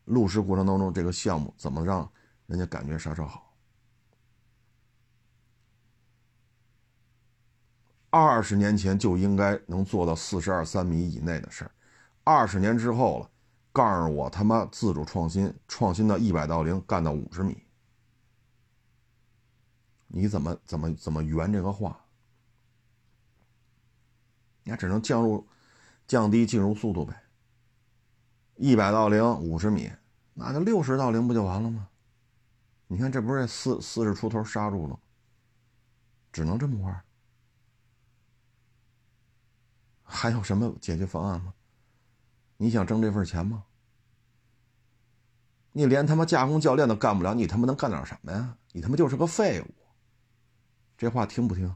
[0.06, 2.10] 路试过程当中这个项目怎么让
[2.46, 3.54] 人家感觉刹车好？
[8.10, 11.72] 二十年前就应该能做到四十二三米以内的事儿。
[12.24, 13.30] 二十年之后了，
[13.74, 17.62] 告诉我他妈自主创新，创新到一百到零干到五十米，
[20.08, 22.00] 你怎么怎么怎么圆这个话？
[24.64, 25.46] 你只能降入
[26.08, 27.25] 降低进入速度呗。
[28.56, 29.92] 一百到零五十米，
[30.34, 31.88] 那就六十到零不就完了吗？
[32.88, 35.00] 你看这不是四四十出头刹住了，
[36.32, 37.04] 只能这么玩。
[40.04, 41.54] 还有什么解决方案吗？
[42.58, 43.66] 你想挣这份钱吗？
[45.72, 48.58] 你连他妈加工教练都干不了，你他妈能干点什么呀？
[48.72, 49.68] 你他妈就是个废物。
[50.98, 51.76] 这话听不听？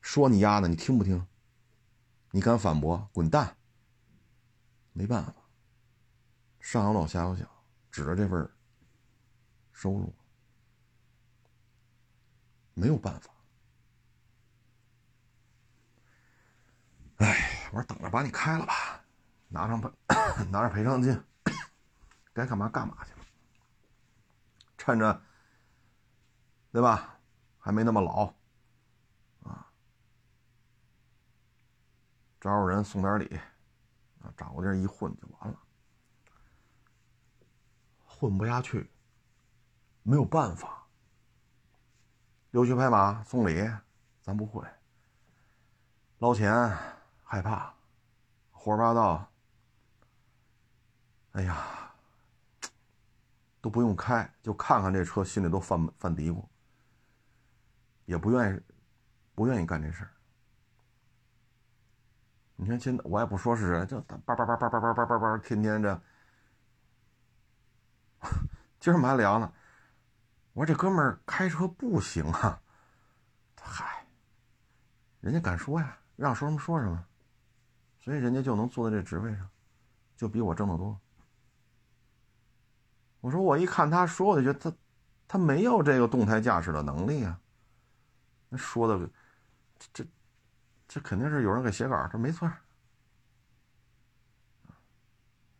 [0.00, 1.24] 说你丫的，你听不听？
[2.32, 3.08] 你敢反驳？
[3.12, 3.56] 滚蛋！
[4.94, 5.34] 没办法，
[6.60, 7.44] 上有老下有小，
[7.90, 8.48] 指着这份
[9.72, 10.14] 收入，
[12.74, 13.30] 没有办法。
[17.16, 19.04] 哎，我说等着把你开了吧。
[19.48, 19.90] 拿上赔，
[20.50, 21.22] 拿着赔偿金，
[22.32, 23.26] 该干嘛干嘛去了。
[24.78, 25.22] 趁着，
[26.72, 27.18] 对吧？
[27.58, 28.26] 还没那么老，
[29.42, 29.72] 啊，
[32.40, 33.40] 找找人送点礼，
[34.24, 35.60] 啊，找个地儿一混就完了。
[38.06, 38.90] 混不下去，
[40.02, 40.86] 没有办法。
[42.52, 43.68] 溜须拍马送礼，
[44.22, 44.64] 咱不会。
[46.18, 46.50] 捞钱
[47.22, 47.74] 害怕，
[48.50, 49.30] 胡说八道。
[51.32, 51.92] 哎呀，
[53.60, 56.42] 都不用开，就看看这车，心里都犯犯嘀咕，
[58.04, 58.60] 也不愿意，
[59.34, 60.13] 不愿意干这事儿。
[62.56, 66.00] 你看现在我也不说是谁，就叭叭叭叭叭叭叭叭叭，天天这。
[68.80, 69.52] 今儿我们还聊呢，
[70.52, 72.60] 我说这哥们儿开车不行啊，
[73.60, 74.06] 嗨，
[75.20, 77.04] 人家敢说呀，让说什么说什么，
[78.00, 79.48] 所以人家就能坐在这职位上，
[80.16, 80.98] 就比我挣得多。
[83.20, 84.76] 我说我一看他说，我就觉得他，
[85.26, 87.40] 他没有这个动态驾驶的能力啊。
[88.48, 89.10] 那说的，
[89.92, 90.04] 这
[90.94, 92.48] 这肯定是有人给写稿，这没错，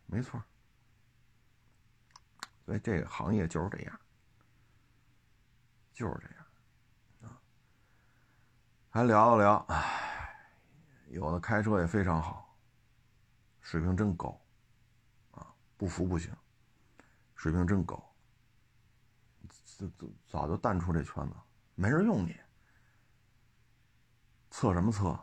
[0.05, 0.41] 没错。
[2.65, 3.99] 所以这个行业就是这样，
[5.91, 6.45] 就是这样
[7.23, 7.35] 啊。
[8.89, 10.39] 还聊了聊，唉，
[11.09, 12.57] 有的开车也非常好，
[13.59, 14.41] 水平真高，
[15.31, 16.33] 啊，不服不行。
[17.35, 18.01] 水平真高，
[19.49, 21.35] 早早早就淡出这圈子，
[21.75, 22.39] 没人用你。
[24.57, 25.19] 测什么测？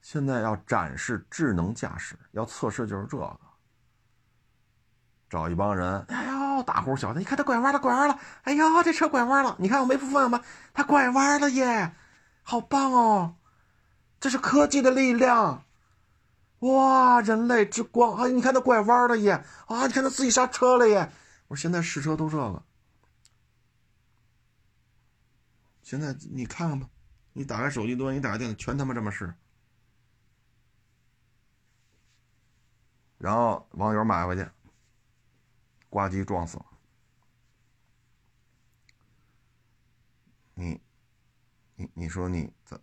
[0.00, 3.40] 现在要展示智能驾驶，要测试就是这个。
[5.30, 6.24] 找一帮人，哎
[6.56, 11.94] 呦，大呼小的，你看他拐弯了，拐弯了，哎呦，这车拐弯了，你看我没扶方向盘，他拐弯了耶，
[12.42, 13.36] 好棒哦，
[14.18, 15.64] 这是科技的力量。
[16.58, 18.26] 哇，人类之光啊！
[18.26, 19.44] 你看他拐弯了耶！
[19.66, 21.12] 啊，你看他自己刹车了耶！
[21.46, 22.60] 我说现在试车都这个，
[25.82, 26.88] 现在你看看吧，
[27.34, 29.34] 你打开手机端，你打开电脑，全他妈这么试。
[33.18, 34.48] 然后网友买回去，
[35.90, 36.66] 呱唧撞死了。
[40.54, 40.80] 你，
[41.74, 42.80] 你你说你怎？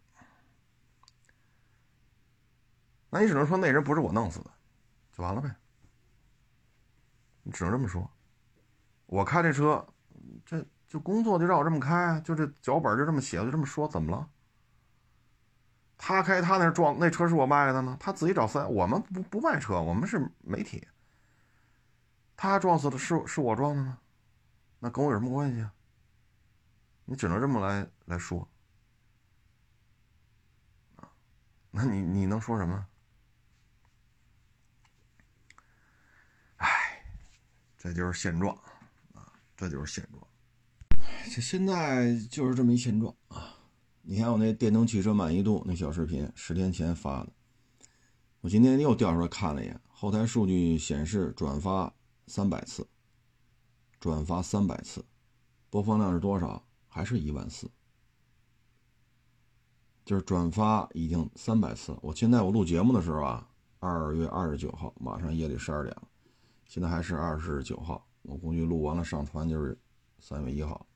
[3.09, 4.51] 那你只能说那人不是我弄死的，
[5.13, 5.55] 就完了呗。
[7.43, 8.11] 你只能这么说。
[9.05, 9.87] 我开这车，
[10.45, 14.29] 这就工作就让我这么开，就这脚本就这么写，就这么说，怎么了？
[16.03, 20.87] 他开他那撞那车是我卖的呢，他自己找三我们不不卖车，我们是媒体。
[22.35, 23.99] 他撞死的是是我撞的吗？
[24.79, 25.71] 那跟我有什么关系啊？
[27.05, 28.49] 你只能这么来来说。
[31.69, 32.87] 那你你能说什么？
[36.57, 36.67] 哎
[37.77, 38.55] 这就是现状
[39.13, 40.27] 啊，这就是现状。
[41.31, 43.60] 这现在就是这么一现状啊！
[44.03, 47.31] 你看我那电动汽车满意度那小视频，十天前发的，
[48.41, 51.93] 我今天又调出来看了一眼，后台数据显示转发
[52.25, 52.87] 三百次，
[53.99, 55.05] 转发三百次，
[55.69, 56.65] 播放量是多少？
[56.87, 57.69] 还是一万四。
[60.03, 61.95] 就是转发已经三百次。
[62.01, 63.47] 我现在我录节目的时候啊，
[63.79, 66.07] 二月二十九号，马上夜里十二点了，
[66.65, 69.79] 现在还是二十九号，我估计录完了上传就是
[70.19, 70.87] 三月一号，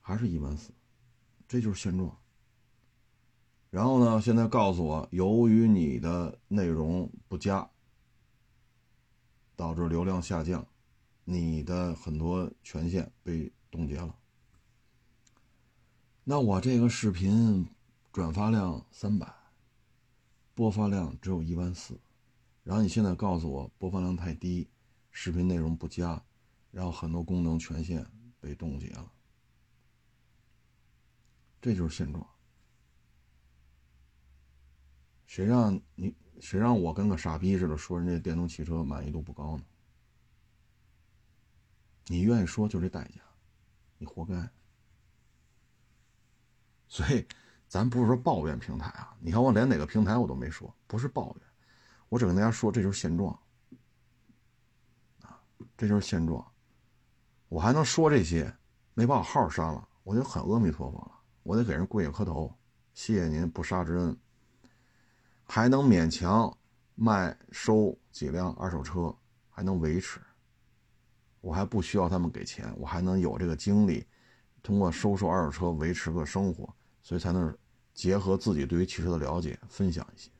[0.00, 0.72] 还是一万四，
[1.48, 2.14] 这就是现状。
[3.70, 7.68] 然后呢，现在告诉我，由于你的内容不佳，
[9.56, 10.66] 导致流量下降，
[11.24, 14.14] 你的很多权限被冻结了。
[16.24, 17.66] 那我这个视频
[18.12, 19.34] 转发量三百，
[20.54, 21.98] 播放量只有一万四，
[22.64, 24.68] 然后你现在告诉我播放量太低，
[25.10, 26.22] 视频内容不佳，
[26.70, 28.06] 然后很多功能权限
[28.40, 29.12] 被冻结了，
[31.60, 32.26] 这就是现状。
[35.26, 39.64] 谁让你谁让我跟个傻逼似的说人家电动汽车满意度不高呢？
[42.06, 43.20] 你愿意说就这代价，
[43.98, 44.50] 你活该。
[46.88, 47.26] 所以，
[47.68, 51.46] 咱不是说抱怨平台啊，你看我连哪个平台我都没说，不是抱怨，
[52.08, 53.38] 我只跟大家说这就是现状
[55.20, 55.38] 啊，
[55.76, 56.50] 这就是现状。
[57.50, 58.56] 我还能说这些，
[58.94, 61.17] 没把我号删了，我就很阿弥陀佛了，
[61.48, 62.54] 我得给人跪下磕头，
[62.92, 64.14] 谢谢您不杀之恩。
[65.46, 66.54] 还能勉强
[66.94, 69.16] 卖收几辆二手车，
[69.48, 70.20] 还能维持。
[71.40, 74.06] 我还不需要他们给钱，我还能有这个精力，
[74.62, 76.68] 通过收售二手车维持个生活，
[77.02, 77.56] 所以才能
[77.94, 80.30] 结合自己对于汽车的了解分享一些。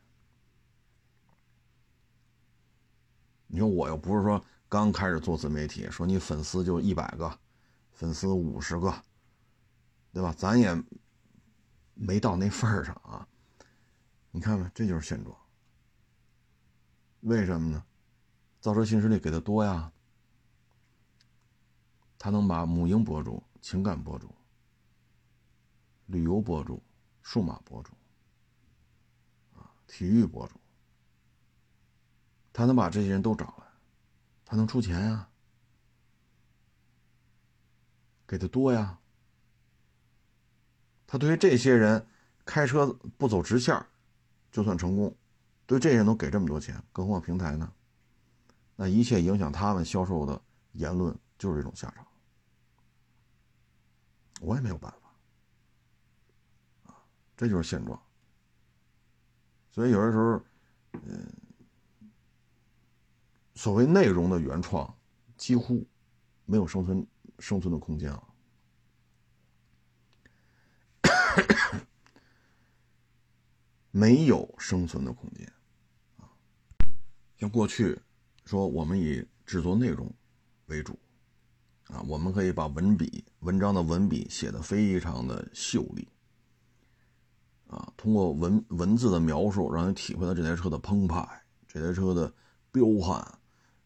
[3.46, 7.38] 你说我又不是说刚开始做自媒体，说你粉丝就一百个，
[7.92, 8.92] 粉丝五十个，
[10.12, 10.32] 对吧？
[10.36, 10.74] 咱也
[11.94, 13.26] 没到那份儿上啊。
[14.30, 15.36] 你看看，这就是现状。
[17.20, 17.84] 为什么呢？
[18.60, 19.92] 造车新势力给的多呀，
[22.18, 24.34] 他能把母婴博主、情感博主、
[26.06, 26.82] 旅游博主、
[27.22, 27.92] 数码博主
[29.56, 30.60] 啊、体育博主，
[32.52, 33.66] 他能把这些人都找来，
[34.44, 35.28] 他能出钱呀，
[38.26, 38.98] 给的多呀。
[41.10, 42.06] 他对于这些人
[42.44, 42.86] 开车
[43.16, 43.74] 不走直线
[44.52, 45.16] 就算成功，
[45.64, 47.72] 对这些人都给这么多钱，更何况平台呢？
[48.76, 50.38] 那一切影响他们销售的
[50.72, 52.06] 言论就是这种下场，
[54.40, 54.92] 我也没有办
[56.84, 56.94] 法，
[57.36, 57.98] 这就是现状。
[59.72, 60.42] 所以有的时候，
[60.92, 61.26] 嗯，
[63.54, 64.94] 所谓内容的原创，
[65.38, 65.86] 几乎
[66.44, 67.06] 没有生存
[67.38, 68.27] 生存的空间啊。
[73.90, 75.52] 没有生存的空间，
[76.18, 76.28] 啊，
[77.36, 77.98] 像过去
[78.44, 80.12] 说我们以制作内容
[80.66, 80.98] 为主，
[81.88, 86.06] 啊，我们可以把文笔、文章的文笔写得非常的秀丽，
[87.66, 92.32] 啊，通过文文字的描述，让你体会到这台车的澎湃，这台车的
[92.70, 93.38] 彪悍，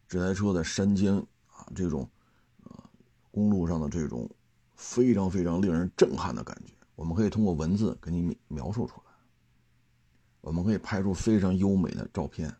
[0.07, 1.15] 这台车的山间
[1.47, 2.07] 啊这种，
[2.65, 2.83] 啊，
[3.31, 4.29] 公路上的这种
[4.75, 6.73] 非常非常令人震撼的感觉，
[7.03, 9.11] 我们可以通过文字给你描述出来。
[10.39, 12.55] 我们可以拍出非常优美的照片，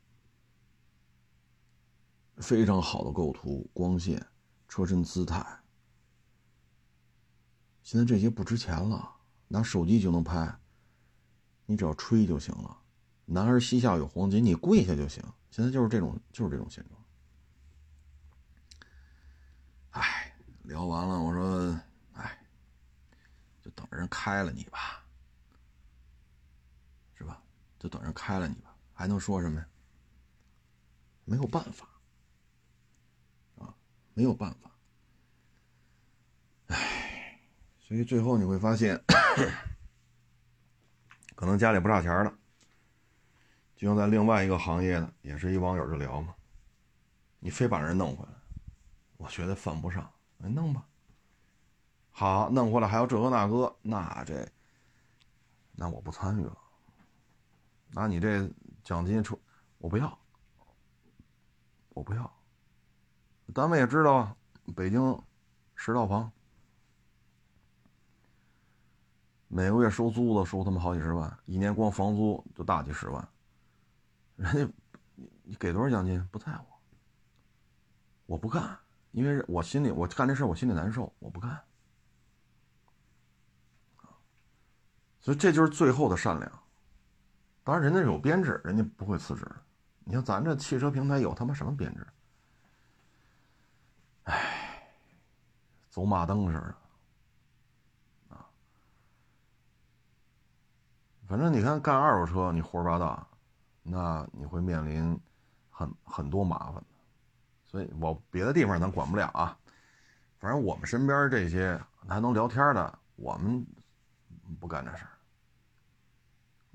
[2.35, 4.21] 非常好的构图、光线、
[4.67, 5.41] 车身姿态。
[7.83, 9.15] 现在这些不值钱了，
[9.47, 10.53] 拿手机就能拍，
[11.65, 12.77] 你只要吹就行了。
[13.23, 15.23] 男儿膝下有黄金，你跪下就行。
[15.51, 17.01] 现在就是这种，就是这种现状。
[19.91, 21.79] 哎，聊完了，我说，
[23.75, 25.03] 等人开了你吧。
[27.15, 27.41] 是吧
[27.79, 29.67] 就等着开了你吧，还能说什么呀？
[31.25, 31.87] 没有办法，
[33.57, 33.73] 啊，
[34.13, 34.69] 没有办法。
[36.67, 37.39] 唉，
[37.79, 39.01] 所以最后你会发现，
[41.35, 42.33] 可能家里不差钱了，
[43.75, 46.35] 就像在另外一个行业的，也是一网友就聊嘛，
[47.39, 48.33] 你非把人弄回来，
[49.17, 50.85] 我觉得犯不上，那弄吧。
[52.15, 54.47] 好，弄回来还有这个那个，那这，
[55.71, 56.55] 那我不参与了。
[57.89, 58.47] 那你这
[58.83, 59.37] 奖金出，
[59.79, 60.15] 我不要，
[61.89, 62.31] 我不要。
[63.51, 64.37] 单位也知道，
[64.75, 65.19] 北京
[65.73, 66.31] 十套房，
[69.47, 73.27] 每个月收租子收他妈好几十万，一年光房租就大几十万。
[74.35, 74.73] 人家
[75.41, 76.65] 你给多少奖金不在乎，
[78.27, 78.77] 我不干，
[79.11, 81.59] 因为我心里我干这事我心里难受，我不干。
[85.23, 86.51] 所以这就是最后的善良。
[87.63, 89.49] 当然，人家有编制，人家不会辞职。
[90.03, 92.05] 你像咱这汽车平台有他妈什么编制？
[94.25, 94.85] 哎，
[95.89, 96.75] 走马灯似的，
[98.35, 98.45] 啊！
[101.25, 103.25] 反正你看干二手车，你胡说八道，
[103.81, 105.17] 那你会面临
[105.69, 106.85] 很很多麻烦的。
[107.63, 109.57] 所以我别的地方咱管不了啊，
[110.37, 113.65] 反正我们身边这些还能聊天的，我们
[114.59, 115.11] 不干这事儿。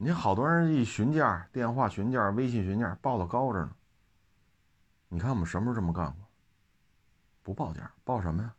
[0.01, 3.77] 你好多人一询价，电话询价、微信询价报的高着呢。
[5.09, 6.25] 你看我们什么时候这么干过？
[7.43, 8.55] 不报价，报什么呀？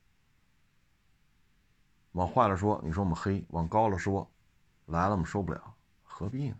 [2.11, 4.29] 往坏了说，你说我们黑；往高了说，
[4.87, 5.73] 来了我们受不了，
[6.03, 6.57] 何必呢？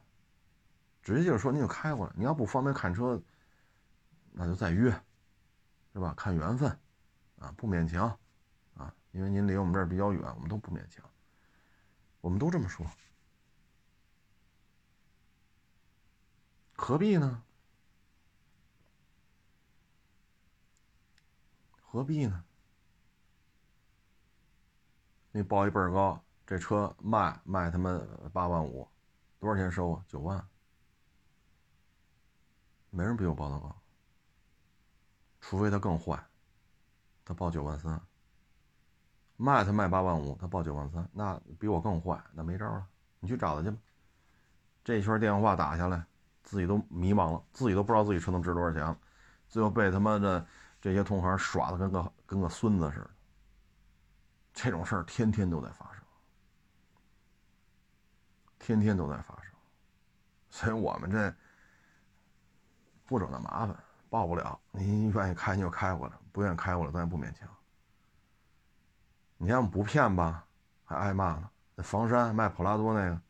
[1.03, 2.13] 直接就是说，你就开过来。
[2.15, 3.21] 你要不方便看车，
[4.31, 4.89] 那就再约，
[5.91, 6.13] 是吧？
[6.15, 6.71] 看缘分，
[7.39, 8.17] 啊，不勉强，
[8.77, 11.03] 啊，因为您离我们这儿比较远，我们都不勉强。
[12.21, 12.85] 我们都这么说。
[16.79, 17.43] 何必呢？
[21.81, 22.43] 何必呢？
[25.33, 28.01] 你报一倍儿高，这车卖卖他妈
[28.31, 28.87] 八万五，
[29.39, 30.05] 多少钱收啊？
[30.07, 30.43] 九万。
[32.91, 33.75] 没人比我报的高，
[35.41, 36.25] 除非他更坏，
[37.25, 38.01] 他报九万三。
[39.35, 42.87] 卖他卖八万五，他报九万三，那比我更坏，那没招了。
[43.19, 43.77] 你去找他去吧。
[44.83, 46.05] 这一圈电话打下来。
[46.49, 48.97] 自己都迷茫了，自己都不知道自己车能值多少钱了，
[49.47, 50.43] 最后被他妈的
[50.81, 53.09] 这些同行耍的跟个跟个孙子似的。
[54.51, 56.03] 这种事儿天天都在发生，
[58.57, 59.53] 天天都在发生，
[60.49, 61.31] 所以我们这
[63.05, 63.75] 不整那麻烦，
[64.09, 64.59] 报不了。
[64.71, 67.47] 您愿意开你就开过来，不愿意开过来咱也不勉强。
[69.37, 70.43] 你要不骗吧，
[70.83, 71.47] 还挨骂呢。
[71.75, 73.21] 那房山卖普拉多那个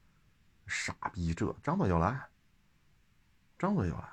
[0.68, 2.18] 傻逼，这张嘴就来。
[3.60, 4.10] 张嘴就来。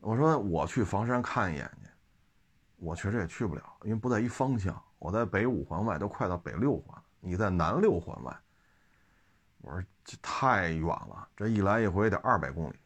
[0.00, 1.88] 我说我去房山看一眼去，
[2.76, 4.80] 我确实也去不了，因为不在一方向。
[4.98, 8.40] 我在北五环外，都快到北六环了，你在南六环外。
[9.62, 12.76] 我说这太远了，这一来一回得二百公里，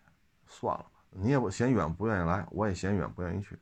[0.47, 0.91] 算了吧。
[1.11, 3.59] 你也不嫌远，不愿意来，我也嫌远，不愿意去，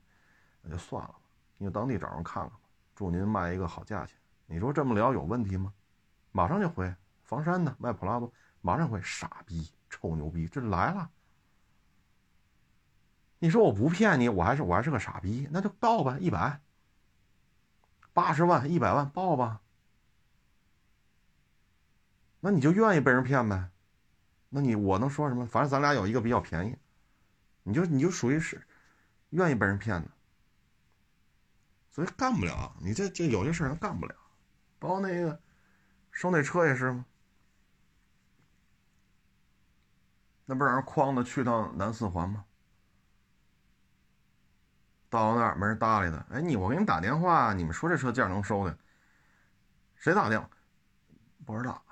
[0.61, 1.15] 那就算了吧。
[1.57, 2.59] 你就当地找人看看吧，
[2.95, 4.17] 祝您卖一个好价钱。
[4.45, 5.73] 你说这么聊有问题吗？
[6.31, 9.01] 马上就回房山的卖普拉多，马上回。
[9.01, 11.09] 傻逼，臭牛逼，这来了。
[13.43, 16.61] 你说我不骗你，我还是我还是个傻逼，那就报吧，一百、
[18.13, 19.61] 八十万、一百万报吧。
[22.39, 23.71] 那你就愿意被人骗呗？
[24.49, 25.43] 那你我能说什么？
[25.43, 26.77] 反正咱俩有一个比较便宜，
[27.63, 28.61] 你就你就属于是
[29.31, 30.11] 愿意被人骗的，
[31.89, 32.75] 所以干不了。
[32.79, 34.15] 你这这有些事儿干不了，
[34.77, 35.41] 包括那个
[36.11, 37.03] 收那车也是吗？
[40.45, 42.45] 那不让人诓的去趟南四环吗？
[45.11, 46.17] 到那儿没人搭理他。
[46.31, 48.75] 哎，你我给你打电话，你们说这车价能收的？
[49.95, 50.49] 谁打电话？
[51.45, 51.83] 不知道，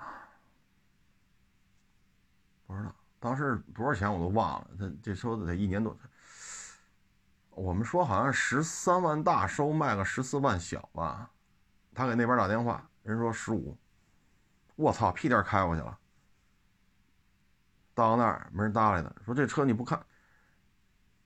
[2.66, 2.92] 不知道。
[3.18, 4.70] 当时多少钱我都忘了。
[4.78, 5.94] 他这车子得一年多。
[7.50, 11.30] 我们说好像十三万大收卖个十四万小吧。
[11.94, 13.76] 他给那边打电话，人说十五。
[14.76, 15.98] 我操，屁颠开过去了。
[17.92, 20.02] 到那儿没人搭理他，说这车你不看，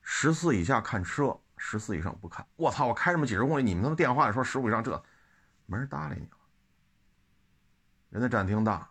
[0.03, 1.39] 十四以下看车。
[1.67, 2.87] 十四以上不看，我操！
[2.87, 5.03] 我开这么几十公里，你们他妈电话里说十五以上，这
[5.65, 6.37] 没人搭理你了。
[8.11, 8.87] 人家展厅大，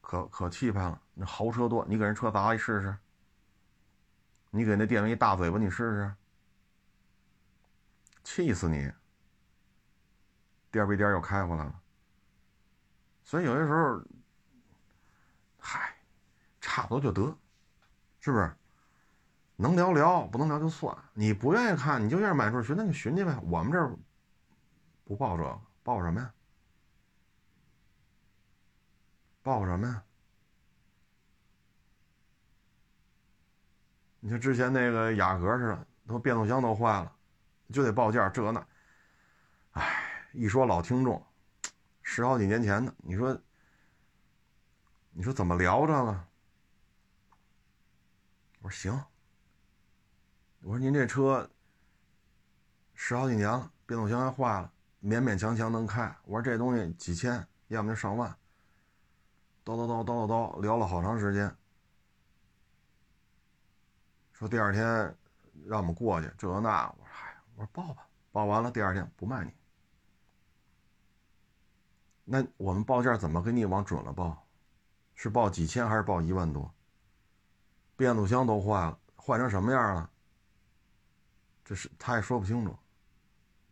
[0.00, 2.96] 可可气派了，那豪车多，你给人车砸一试试？
[4.50, 6.14] 你给那店员一大嘴巴，你试试？
[8.22, 8.88] 气死你！
[10.70, 11.80] 颠儿颠儿又开回来了。
[13.24, 14.00] 所以有些时候，
[15.58, 15.92] 嗨，
[16.60, 17.36] 差不多就得，
[18.20, 18.56] 是不是？
[19.56, 20.96] 能聊聊，不能聊就算。
[21.14, 23.36] 你不愿意看，你就愿意买出去，那就寻去呗。
[23.44, 23.96] 我们这儿
[25.04, 26.32] 不报这个，报什么呀？
[29.42, 30.02] 报什么呀？
[34.20, 37.12] 你像之前那个雅阁似的，都变速箱都坏了，
[37.72, 38.66] 就得报价，这那。
[39.72, 40.02] 哎，
[40.32, 41.24] 一说老听众，
[42.02, 43.40] 十好几年前的，你说，
[45.12, 46.24] 你说怎么聊这个？
[48.60, 49.04] 我说行。
[50.66, 51.48] 我说您这车
[52.92, 56.12] 十好几年了，变速箱还坏了，勉勉强强能开。
[56.24, 58.28] 我说这东西几千，要么就上万。
[59.64, 61.56] 叨叨叨叨叨叨，聊了好长时间。
[64.32, 65.16] 说第二天
[65.66, 66.88] 让我们过去，这那。
[66.88, 69.52] 我说嗨，我说报吧，报完了第二天不卖你。
[72.24, 74.44] 那我们报价怎么给你往准了报？
[75.14, 76.74] 是报几千还是报一万多？
[77.96, 80.10] 变速箱都坏了，坏成什么样了？
[81.66, 82.78] 这是他也说不清楚，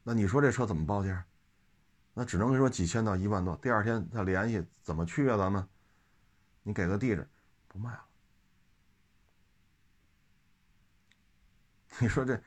[0.03, 1.25] 那你说这车怎么报价？
[2.13, 3.57] 那只能说几千到一万多。
[3.59, 5.37] 第二天他联系怎么去啊？
[5.37, 5.65] 咱们，
[6.65, 7.29] 你给个地址，
[7.69, 8.05] 不卖了。
[12.01, 12.43] 你说这，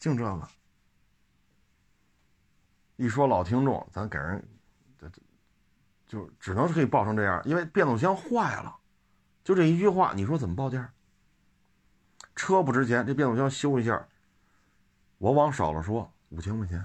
[0.00, 0.48] 净这个。
[2.96, 4.44] 一说老听众，咱给人，
[4.98, 5.22] 这这，
[6.06, 8.76] 就只能是可以报成这样，因为变速箱坏了，
[9.44, 10.92] 就这一句话，你说怎么报价？
[12.34, 14.08] 车不值钱，这变速箱修一下，
[15.22, 16.84] 我往少了说五千块钱，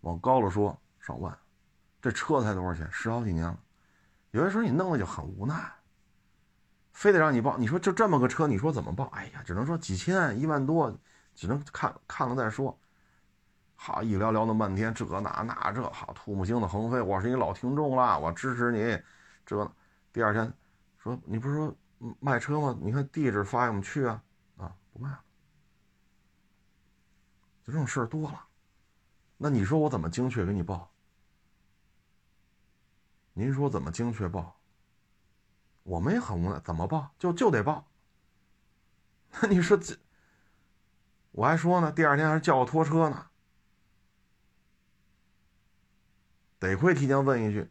[0.00, 1.38] 往高了说上万，
[2.02, 2.88] 这车才多少钱？
[2.90, 3.56] 十好几年了，
[4.32, 5.54] 有些时候你弄的就很无奈，
[6.90, 7.56] 非得让你报。
[7.56, 9.04] 你说就这么个车，你说怎么报？
[9.12, 10.92] 哎呀，只能说几千、一万多，
[11.36, 12.76] 只能看看了再说。
[13.76, 17.00] 好，一聊聊那半天，这那那这好，吐沫星子横飞。
[17.00, 19.00] 我是一老听众了，我支持你。
[19.46, 19.72] 这
[20.12, 20.52] 第二天
[20.98, 21.72] 说你不是说
[22.18, 22.76] 卖车吗？
[22.82, 24.20] 你看地址发给我们去啊
[24.56, 25.20] 啊，不卖了。
[27.64, 28.46] 就这种事儿多了，
[29.38, 30.90] 那你说我怎么精确给你报？
[33.32, 34.60] 您说怎么精确报？
[35.82, 37.10] 我们也很无奈，怎么报？
[37.18, 37.86] 就就得报。
[39.40, 39.96] 那你说这，
[41.32, 43.30] 我还说呢，第二天还叫我拖车呢。
[46.58, 47.70] 得亏提前问一句，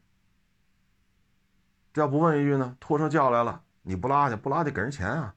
[1.93, 2.75] 这要不问一句呢？
[2.79, 5.35] 拖车叫来了，你不拉去，不拉得给人钱啊。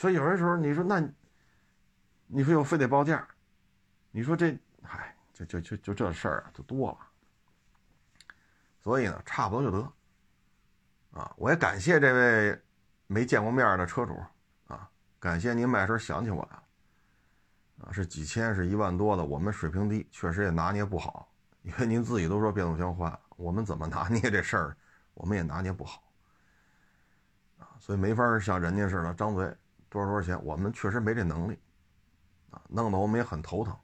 [0.00, 0.98] 所以有的时候你说那，
[2.26, 3.28] 你说又非得报价，
[4.10, 6.98] 你说这，嗨，就就就就这事儿啊，就多了。
[8.78, 9.92] 所以呢，差不多就得。
[11.10, 12.58] 啊，我也感谢这位
[13.08, 14.18] 没见过面的车主
[14.68, 14.88] 啊，
[15.18, 16.62] 感谢您卖时想起我来了。
[17.84, 19.22] 啊，是几千，是一万多的。
[19.22, 21.30] 我们水平低，确实也拿捏不好。
[21.60, 24.76] 因为您自己都说变速箱坏了，我们怎么拿捏这事儿，
[25.12, 26.02] 我们也拿捏不好。
[27.58, 29.54] 啊，所以没法像人家似的张嘴
[29.90, 31.58] 多少多少钱，我们确实没这能力。
[32.50, 33.76] 啊，弄得我们也很头疼。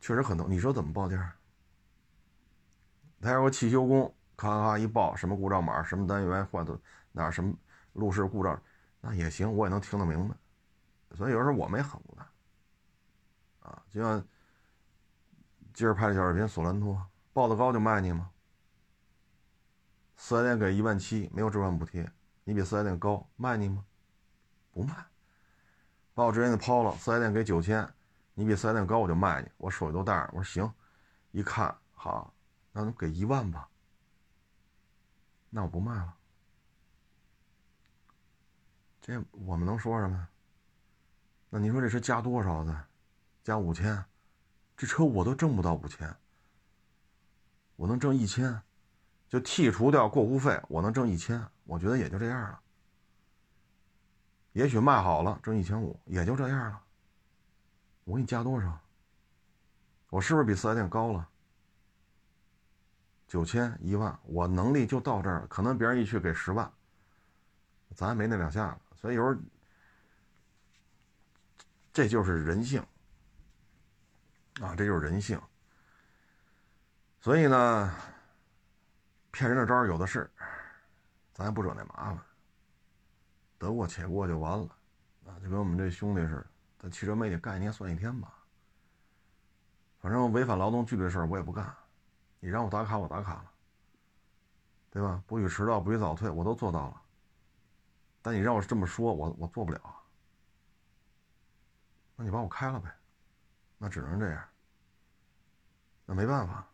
[0.00, 1.36] 确实很头，你说怎么报价？
[3.20, 6.78] 他要说汽修工，咔咔一报，什么故障码，什么单元换的
[7.12, 7.54] 哪什么
[7.92, 8.60] 路试故障，
[9.00, 10.34] 那也行，我也能听得明白。
[11.14, 12.26] 所以有时候我们也很无奈，
[13.60, 14.24] 啊，就像
[15.72, 17.00] 今儿拍的小视频，索兰托
[17.32, 18.30] 报的高就卖你吗？
[20.16, 22.10] 四 S 店给一万七，没有置换补贴，
[22.44, 23.84] 你比四 S 店高，卖你吗？
[24.76, 24.94] 不卖。
[26.12, 27.88] 把我直接给抛了，四 S 店给九千，
[28.34, 30.30] 你比四 S 店高，我就卖你，我手里都带着。
[30.34, 30.74] 我说行，
[31.30, 32.34] 一看好，
[32.72, 33.66] 那能给一万吧？
[35.48, 36.14] 那我不卖了。
[39.00, 40.28] 这我们能说什么？
[41.48, 42.84] 那你说这车加多少的？
[43.42, 44.04] 加五千，
[44.76, 46.14] 这车我都挣不到五千，
[47.76, 48.60] 我能挣一千，
[49.28, 52.60] 就剔除掉过户费，我能挣一千，我觉得也就这样了。
[54.56, 56.82] 也许卖好了挣一千五，也就这样了。
[58.04, 58.80] 我给你加多少？
[60.08, 61.28] 我是不是比四 S 店高了？
[63.28, 65.46] 九千一万，我能力就到这儿了。
[65.48, 66.72] 可能别人一去给十万，
[67.94, 69.38] 咱没那两下子，所以有时候。
[71.92, 72.80] 这就是人性
[74.60, 75.38] 啊，这就是人性。
[77.20, 77.94] 所以呢，
[79.32, 80.30] 骗人的招有的是，
[81.34, 82.18] 咱也不惹那麻烦，
[83.58, 84.66] 得过且过就完了
[85.26, 85.38] 啊。
[85.42, 86.46] 就跟我们这兄弟似的，
[86.78, 88.32] 在汽车媒体干一天算一天吧。
[89.98, 91.74] 反正违反劳动纪律的事儿我也不干，
[92.38, 93.50] 你让我打卡我打卡了，
[94.90, 95.22] 对吧？
[95.26, 97.02] 不许迟到，不许早退，我都做到了。
[98.22, 99.80] 但你让我这么说，我我做不了。
[102.14, 102.94] 那你把我开了呗，
[103.78, 104.44] 那只能这样。
[106.04, 106.66] 那没办法，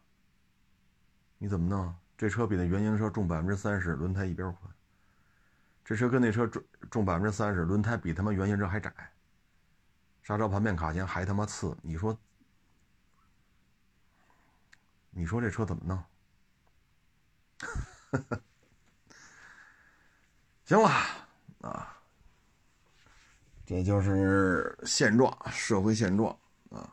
[1.38, 1.94] 你怎么弄？
[2.16, 4.72] 这车比那原型车重百分之三十，轮胎一边宽。
[5.84, 8.92] 这车跟那车重重百分之三十，轮胎比他妈原型车还窄。
[10.22, 12.16] 刹车盘面卡钳还他妈次，你说？
[15.10, 16.02] 你说这车怎么弄？
[20.64, 20.88] 行了，
[21.60, 21.98] 啊。
[23.64, 26.38] 这就是现状，社会现状
[26.70, 26.92] 啊！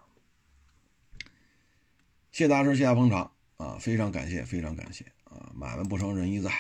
[2.32, 3.78] 谢大师，谢下捧场啊！
[3.80, 5.52] 非常感谢，非常感谢啊！
[5.54, 6.52] 买卖不成仁义在！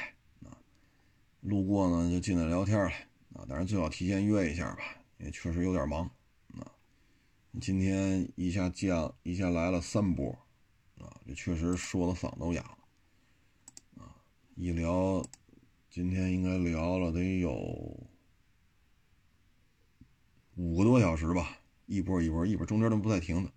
[1.42, 2.92] 路过呢就进来聊天了
[3.34, 3.46] 啊！
[3.48, 4.84] 当然最好提前约一下吧，
[5.18, 6.04] 也确实有点忙
[6.60, 6.72] 啊！
[7.62, 10.32] 今天一下降，一下来了三波
[10.98, 11.20] 啊！
[11.26, 14.16] 这确实说的嗓都哑了啊！
[14.56, 15.26] 一聊，
[15.90, 17.52] 今天应该聊了得有。
[20.56, 23.52] 五个多小时吧，一波一波一波，中间都不带停的。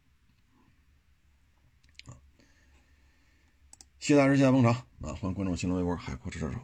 [3.98, 5.14] 谢大师，谢谢捧场啊！
[5.14, 6.58] 欢迎关注新浪微博“海阔车手”。